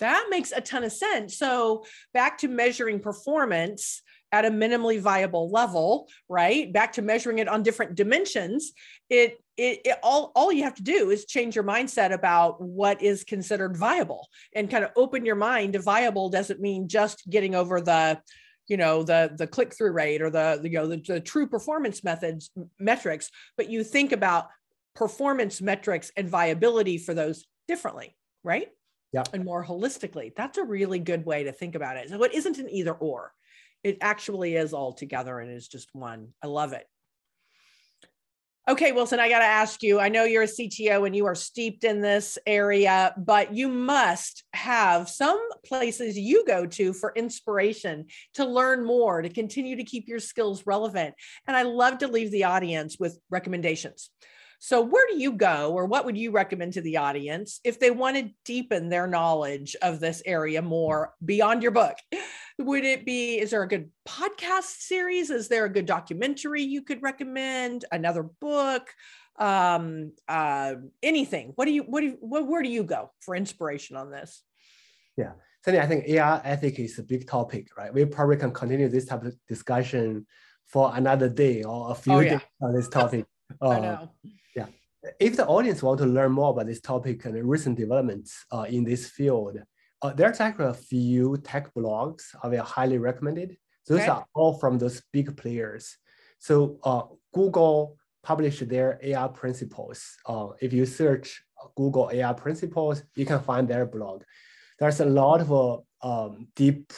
That 0.00 0.26
makes 0.30 0.52
a 0.52 0.60
ton 0.60 0.84
of 0.84 0.92
sense. 0.92 1.38
So 1.38 1.84
back 2.12 2.38
to 2.38 2.48
measuring 2.48 3.00
performance, 3.00 4.02
at 4.32 4.44
a 4.44 4.50
minimally 4.50 5.00
viable 5.00 5.50
level, 5.50 6.08
right? 6.28 6.72
Back 6.72 6.94
to 6.94 7.02
measuring 7.02 7.38
it 7.38 7.48
on 7.48 7.62
different 7.62 7.94
dimensions. 7.94 8.72
It, 9.08 9.38
it, 9.56 9.80
it, 9.84 9.98
all, 10.02 10.32
all 10.34 10.52
you 10.52 10.64
have 10.64 10.74
to 10.74 10.82
do 10.82 11.10
is 11.10 11.24
change 11.24 11.54
your 11.54 11.64
mindset 11.64 12.12
about 12.12 12.60
what 12.60 13.02
is 13.02 13.24
considered 13.24 13.76
viable 13.76 14.28
and 14.54 14.70
kind 14.70 14.84
of 14.84 14.90
open 14.96 15.24
your 15.24 15.34
mind 15.34 15.72
to 15.72 15.80
viable 15.80 16.28
doesn't 16.28 16.60
mean 16.60 16.88
just 16.88 17.28
getting 17.28 17.54
over 17.54 17.80
the, 17.80 18.20
you 18.68 18.76
know, 18.76 19.02
the, 19.02 19.32
the 19.36 19.46
click 19.46 19.74
through 19.74 19.92
rate 19.92 20.20
or 20.20 20.30
the, 20.30 20.58
the 20.60 20.68
you 20.68 20.78
know, 20.78 20.86
the, 20.86 21.02
the 21.06 21.20
true 21.20 21.46
performance 21.46 22.04
methods 22.04 22.50
metrics, 22.78 23.30
but 23.56 23.70
you 23.70 23.82
think 23.82 24.12
about 24.12 24.48
performance 24.94 25.60
metrics 25.62 26.10
and 26.16 26.28
viability 26.28 26.98
for 26.98 27.14
those 27.14 27.46
differently, 27.68 28.16
right? 28.44 28.68
Yeah. 29.12 29.24
And 29.32 29.44
more 29.44 29.64
holistically. 29.64 30.34
That's 30.36 30.58
a 30.58 30.64
really 30.64 30.98
good 30.98 31.24
way 31.24 31.44
to 31.44 31.52
think 31.52 31.74
about 31.74 31.96
it. 31.96 32.10
So 32.10 32.22
it 32.24 32.34
isn't 32.34 32.58
an 32.58 32.68
either 32.68 32.92
or 32.92 33.32
it 33.86 33.98
actually 34.00 34.56
is 34.56 34.72
all 34.72 34.92
together 34.92 35.38
and 35.38 35.50
is 35.50 35.68
just 35.68 35.88
one. 35.92 36.28
I 36.42 36.48
love 36.48 36.72
it. 36.72 36.86
Okay, 38.68 38.90
Wilson, 38.90 39.20
I 39.20 39.28
got 39.28 39.38
to 39.38 39.44
ask 39.44 39.80
you. 39.80 40.00
I 40.00 40.08
know 40.08 40.24
you're 40.24 40.42
a 40.42 40.46
CTO 40.46 41.06
and 41.06 41.14
you 41.14 41.24
are 41.26 41.36
steeped 41.36 41.84
in 41.84 42.00
this 42.00 42.36
area, 42.48 43.14
but 43.16 43.54
you 43.54 43.68
must 43.68 44.42
have 44.54 45.08
some 45.08 45.40
places 45.64 46.18
you 46.18 46.44
go 46.44 46.66
to 46.66 46.92
for 46.92 47.12
inspiration, 47.14 48.06
to 48.34 48.44
learn 48.44 48.84
more, 48.84 49.22
to 49.22 49.28
continue 49.28 49.76
to 49.76 49.84
keep 49.84 50.08
your 50.08 50.18
skills 50.18 50.66
relevant. 50.66 51.14
And 51.46 51.56
I 51.56 51.62
love 51.62 51.98
to 51.98 52.08
leave 52.08 52.32
the 52.32 52.42
audience 52.42 52.96
with 52.98 53.20
recommendations. 53.30 54.10
So, 54.58 54.80
where 54.80 55.06
do 55.08 55.18
you 55.18 55.32
go, 55.32 55.72
or 55.72 55.86
what 55.86 56.04
would 56.04 56.16
you 56.16 56.30
recommend 56.30 56.72
to 56.74 56.80
the 56.80 56.96
audience 56.96 57.60
if 57.64 57.78
they 57.78 57.90
want 57.90 58.16
to 58.16 58.30
deepen 58.44 58.88
their 58.88 59.06
knowledge 59.06 59.76
of 59.82 60.00
this 60.00 60.22
area 60.24 60.62
more 60.62 61.14
beyond 61.24 61.62
your 61.62 61.72
book? 61.72 61.96
Would 62.58 62.84
it 62.84 63.04
be, 63.04 63.38
is 63.38 63.50
there 63.50 63.62
a 63.62 63.68
good 63.68 63.90
podcast 64.08 64.80
series? 64.80 65.30
Is 65.30 65.48
there 65.48 65.66
a 65.66 65.72
good 65.72 65.84
documentary 65.84 66.62
you 66.62 66.82
could 66.82 67.02
recommend? 67.02 67.84
Another 67.92 68.22
book? 68.22 68.88
Um, 69.38 70.12
uh, 70.26 70.76
anything? 71.02 71.52
What 71.56 71.66
do 71.66 71.72
you, 71.72 71.82
what 71.82 72.00
do 72.00 72.06
you, 72.06 72.16
what, 72.20 72.46
where 72.46 72.62
do 72.62 72.70
you 72.70 72.82
go 72.82 73.10
for 73.20 73.36
inspiration 73.36 73.96
on 73.96 74.10
this? 74.10 74.42
Yeah. 75.18 75.32
Sandy, 75.62 75.80
I 75.80 75.86
think 75.86 76.08
AI 76.08 76.40
ethics 76.44 76.78
is 76.78 76.98
a 76.98 77.02
big 77.02 77.26
topic, 77.26 77.68
right? 77.76 77.92
We 77.92 78.06
probably 78.06 78.36
can 78.36 78.52
continue 78.52 78.88
this 78.88 79.04
type 79.04 79.24
of 79.24 79.34
discussion 79.48 80.26
for 80.66 80.92
another 80.94 81.28
day 81.28 81.62
or 81.62 81.90
a 81.90 81.94
few 81.94 82.14
oh, 82.14 82.20
yeah. 82.20 82.30
days 82.30 82.40
on 82.62 82.74
this 82.74 82.88
topic. 82.98 83.26
Uh, 83.60 83.68
I 83.68 83.80
know 83.80 84.10
if 85.18 85.36
the 85.36 85.46
audience 85.46 85.82
want 85.82 85.98
to 85.98 86.06
learn 86.06 86.32
more 86.32 86.50
about 86.50 86.66
this 86.66 86.80
topic 86.80 87.24
and 87.24 87.48
recent 87.48 87.76
developments 87.76 88.44
uh, 88.52 88.66
in 88.68 88.84
this 88.84 89.08
field, 89.08 89.58
uh, 90.02 90.12
there's 90.12 90.40
actually 90.40 90.66
a 90.66 90.74
few 90.74 91.36
tech 91.38 91.72
blogs 91.74 92.34
I 92.42 92.48
will 92.48 92.62
highly 92.62 92.98
recommended. 92.98 93.56
Those 93.86 94.00
okay. 94.00 94.10
are 94.10 94.26
all 94.34 94.58
from 94.58 94.78
those 94.78 95.02
big 95.12 95.36
players. 95.36 95.96
So 96.38 96.78
uh, 96.84 97.02
Google 97.32 97.96
published 98.22 98.68
their 98.68 98.98
AI 99.02 99.28
principles. 99.28 100.16
Uh, 100.26 100.48
if 100.60 100.72
you 100.72 100.84
search 100.84 101.42
Google 101.76 102.10
AI 102.12 102.32
principles, 102.32 103.02
you 103.14 103.24
can 103.24 103.40
find 103.40 103.68
their 103.68 103.86
blog. 103.86 104.22
There's 104.78 105.00
a 105.00 105.06
lot 105.06 105.40
of 105.40 105.52
uh, 105.52 105.78
um, 106.02 106.48
deep 106.54 106.92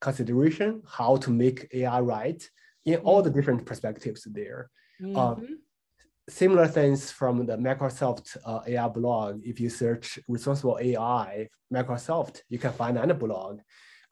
consideration 0.00 0.82
how 0.86 1.16
to 1.16 1.30
make 1.30 1.68
AI 1.72 2.00
right 2.00 2.50
in 2.84 2.96
all 2.96 3.22
the 3.22 3.30
different 3.30 3.64
perspectives 3.64 4.24
there. 4.30 4.70
Mm 5.00 5.14
-hmm 5.14 5.63
similar 6.28 6.66
things 6.66 7.10
from 7.10 7.46
the 7.46 7.56
Microsoft 7.56 8.36
uh, 8.44 8.60
AI 8.66 8.88
blog. 8.88 9.42
If 9.44 9.60
you 9.60 9.68
search 9.68 10.18
responsible 10.28 10.78
AI, 10.80 11.48
Microsoft, 11.72 12.40
you 12.48 12.58
can 12.58 12.72
find 12.72 12.96
another 12.96 13.14
blog. 13.14 13.60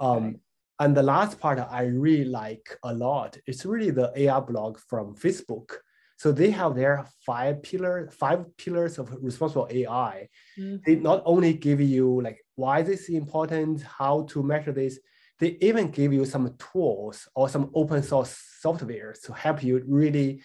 Um, 0.01 0.16
okay. 0.16 0.37
And 0.81 0.96
the 0.96 1.03
last 1.03 1.38
part 1.38 1.59
I 1.59 1.85
really 1.85 2.25
like 2.25 2.76
a 2.82 2.93
lot 2.93 3.39
is 3.47 3.64
really 3.64 3.91
the 3.91 4.12
AI 4.16 4.41
blog 4.41 4.78
from 4.78 5.14
Facebook. 5.14 5.76
So 6.16 6.32
they 6.32 6.51
have 6.51 6.74
their 6.74 7.07
five 7.24 7.62
pillar, 7.62 8.11
five 8.12 8.45
pillars 8.57 8.99
of 8.99 9.16
responsible 9.20 9.68
AI. 9.70 10.28
Mm-hmm. 10.59 10.76
They 10.84 10.97
not 10.97 11.22
only 11.24 11.55
give 11.55 11.80
you 11.80 12.20
like 12.20 12.39
why 12.57 12.82
this 12.82 13.03
is 13.03 13.11
important, 13.11 13.82
how 13.82 14.22
to 14.30 14.43
measure 14.43 14.72
this, 14.72 14.99
they 15.39 15.57
even 15.61 15.91
give 15.91 16.12
you 16.12 16.24
some 16.24 16.57
tools 16.72 17.28
or 17.34 17.49
some 17.49 17.70
open 17.74 18.03
source 18.03 18.37
software 18.61 19.14
to 19.24 19.32
help 19.32 19.62
you 19.62 19.82
really 19.87 20.43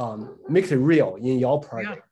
um, 0.00 0.38
makes 0.48 0.72
it 0.72 0.76
real 0.76 1.16
in 1.16 1.38
your 1.38 1.60
project. 1.60 2.02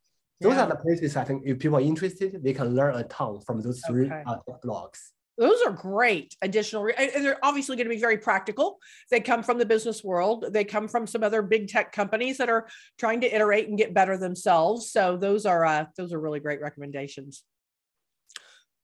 Yeah. 0.40 0.48
Those 0.48 0.56
yeah. 0.56 0.64
are 0.64 0.68
the 0.68 0.76
places 0.76 1.16
I 1.16 1.24
think 1.24 1.42
if 1.44 1.58
people 1.58 1.78
are 1.78 1.80
interested, 1.80 2.40
they 2.44 2.52
can 2.52 2.76
learn 2.76 2.94
a 2.94 3.04
ton 3.04 3.40
from 3.40 3.60
those 3.60 3.80
three 3.88 4.06
okay. 4.06 4.22
uh, 4.26 4.36
blogs. 4.64 4.98
Those 5.36 5.62
are 5.62 5.70
great 5.70 6.36
additional, 6.42 6.88
and 6.96 7.24
they're 7.24 7.44
obviously 7.44 7.76
going 7.76 7.86
to 7.86 7.94
be 7.94 8.00
very 8.00 8.18
practical. 8.18 8.78
They 9.08 9.20
come 9.20 9.44
from 9.44 9.58
the 9.58 9.66
business 9.66 10.02
world. 10.02 10.46
They 10.50 10.64
come 10.64 10.88
from 10.88 11.06
some 11.06 11.22
other 11.22 11.42
big 11.42 11.68
tech 11.68 11.92
companies 11.92 12.38
that 12.38 12.48
are 12.48 12.66
trying 12.98 13.20
to 13.20 13.32
iterate 13.32 13.68
and 13.68 13.78
get 13.78 13.94
better 13.94 14.16
themselves. 14.16 14.90
So 14.90 15.16
those 15.16 15.46
are 15.46 15.64
uh, 15.64 15.86
those 15.96 16.12
are 16.12 16.20
really 16.20 16.40
great 16.40 16.60
recommendations. 16.60 17.44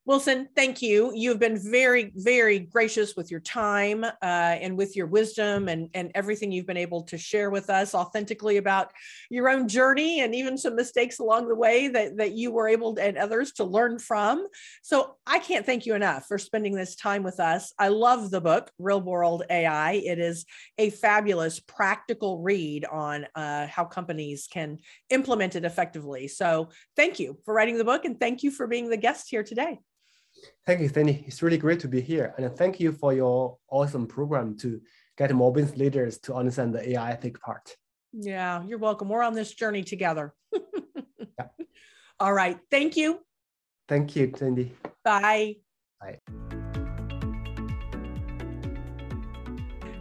Wilson, 0.07 0.51
thank 0.55 0.83
you. 0.83 1.13
You've 1.15 1.39
been 1.39 1.59
very, 1.59 2.13
very 2.15 2.59
gracious 2.59 3.17
with 3.17 3.31
your 3.31 3.41
time 3.41 4.05
uh, 4.05 4.13
and 4.21 4.77
with 4.77 4.97
your 4.97 5.07
wisdom 5.07 5.67
and, 5.67 5.89
and 5.95 6.11
everything 6.15 6.53
you've 6.53 6.67
been 6.67 6.77
able 6.77 7.05
to 7.05 7.17
share 7.17 7.49
with 7.49 7.71
us 7.71 7.95
authentically 7.95 8.59
about 8.59 8.93
your 9.31 9.49
own 9.49 9.67
journey 9.67 10.21
and 10.21 10.35
even 10.35 10.59
some 10.59 10.77
mistakes 10.77 11.21
along 11.21 11.49
the 11.49 11.55
way 11.55 11.89
that, 11.89 12.19
that 12.19 12.33
you 12.33 12.53
were 12.53 12.69
able 12.69 12.95
to, 12.95 13.03
and 13.03 13.17
others 13.17 13.53
to 13.53 13.65
learn 13.65 13.99
from. 13.99 14.47
So 14.83 15.17
I 15.27 15.39
can't 15.39 15.65
thank 15.65 15.87
you 15.87 15.95
enough 15.95 16.27
for 16.27 16.37
spending 16.37 16.75
this 16.75 16.97
time 16.97 17.23
with 17.23 17.41
us. 17.41 17.73
I 17.79 17.89
love 17.89 18.31
the 18.31 18.43
book, 18.43 18.71
Real 18.79 19.01
World 19.01 19.45
AI. 19.49 19.93
It 19.93 20.19
is 20.19 20.45
a 20.77 20.91
fabulous 20.91 21.61
practical 21.61 22.43
read 22.43 22.85
on 22.85 23.27
uh, 23.35 23.69
how 23.69 23.87
companies 23.87 24.49
can 24.53 24.81
implement 25.09 25.57
it 25.57 25.65
effectively. 25.65 26.29
So 26.29 26.69
thank 26.95 27.19
you 27.19 27.39
for 27.47 27.55
writing 27.55 27.79
the 27.79 27.85
book 27.85 28.05
and 28.05 28.21
thank 28.21 28.43
you 28.43 28.51
for 28.51 28.67
being 28.67 28.91
the 28.91 28.99
guest 28.99 29.31
here 29.31 29.43
today. 29.43 29.79
Thank 30.67 30.81
you, 30.81 30.89
Sandy. 30.89 31.25
It's 31.27 31.43
really 31.43 31.59
great 31.59 31.81
to 31.81 31.89
be 31.89 32.01
here. 32.01 32.35
And 32.37 32.57
thank 32.57 32.81
you 32.81 32.93
for 32.93 33.13
your 33.13 33.59
awesome 33.71 34.07
program 34.07 34.57
to 34.59 34.81
get 35.17 35.33
more 35.33 35.53
business 35.53 35.79
leaders 35.79 36.19
to 36.19 36.35
understand 36.35 36.75
the 36.75 36.91
AI 36.91 37.13
ethic 37.13 37.41
part. 37.41 37.77
Yeah, 38.13 38.63
you're 38.65 38.79
welcome. 38.79 39.09
We're 39.09 39.23
on 39.23 39.35
this 39.35 39.53
journey 39.53 39.83
together. 39.83 40.35
yeah. 40.53 41.47
All 42.21 42.33
right. 42.33 42.59
Thank 42.71 42.97
you. 42.97 43.21
Thank 43.89 44.17
you, 44.17 44.33
Sandy. 44.37 44.73
Bye. 45.05 45.57
Bye. 46.01 46.19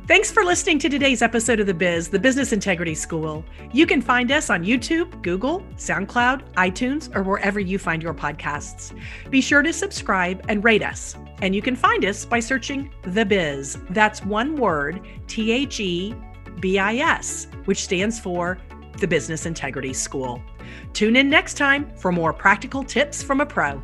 Thanks 0.06 0.30
for 0.30 0.44
listening 0.44 0.80
to 0.80 0.90
today's 0.90 1.22
episode 1.22 1.62
of 1.62 1.66
The 1.66 1.74
Biz, 1.74 2.10
the 2.10 2.20
Business 2.20 2.52
Integrity 2.52 2.94
School. 2.94 3.46
You 3.72 3.86
can 3.86 4.02
find 4.02 4.34
us 4.34 4.50
on 4.50 4.66
YouTube, 4.66 5.22
Google, 5.22 5.62
SoundCloud, 5.78 6.44
iTunes, 6.56 7.16
or 7.16 7.24
wherever 7.24 7.58
you 7.58 7.80
find 7.80 8.04
your 8.04 8.14
podcasts. 8.14 8.94
Be 9.30 9.40
sure 9.40 9.62
to 9.62 9.72
subscribe 9.72 10.44
and 10.50 10.62
rate 10.62 10.84
us. 10.84 11.16
And 11.42 11.56
you 11.56 11.62
can 11.62 11.78
find 11.78 12.04
us 12.04 12.26
by 12.26 12.42
searching 12.42 12.92
The 13.04 13.24
Biz. 13.24 13.78
That's 13.92 14.26
one 14.26 14.58
word, 14.58 15.00
T 15.28 15.54
H 15.54 15.80
E 15.80 16.14
B 16.60 16.80
I 16.80 16.96
S, 16.96 17.48
which 17.64 17.82
stands 17.82 18.20
for 18.20 18.60
the 19.00 19.08
Business 19.08 19.46
Integrity 19.46 19.94
School. 19.94 20.44
Tune 20.92 21.16
in 21.16 21.30
next 21.30 21.54
time 21.54 21.90
for 21.96 22.12
more 22.12 22.34
practical 22.34 22.84
tips 22.84 23.24
from 23.24 23.40
a 23.40 23.46
pro. 23.46 23.82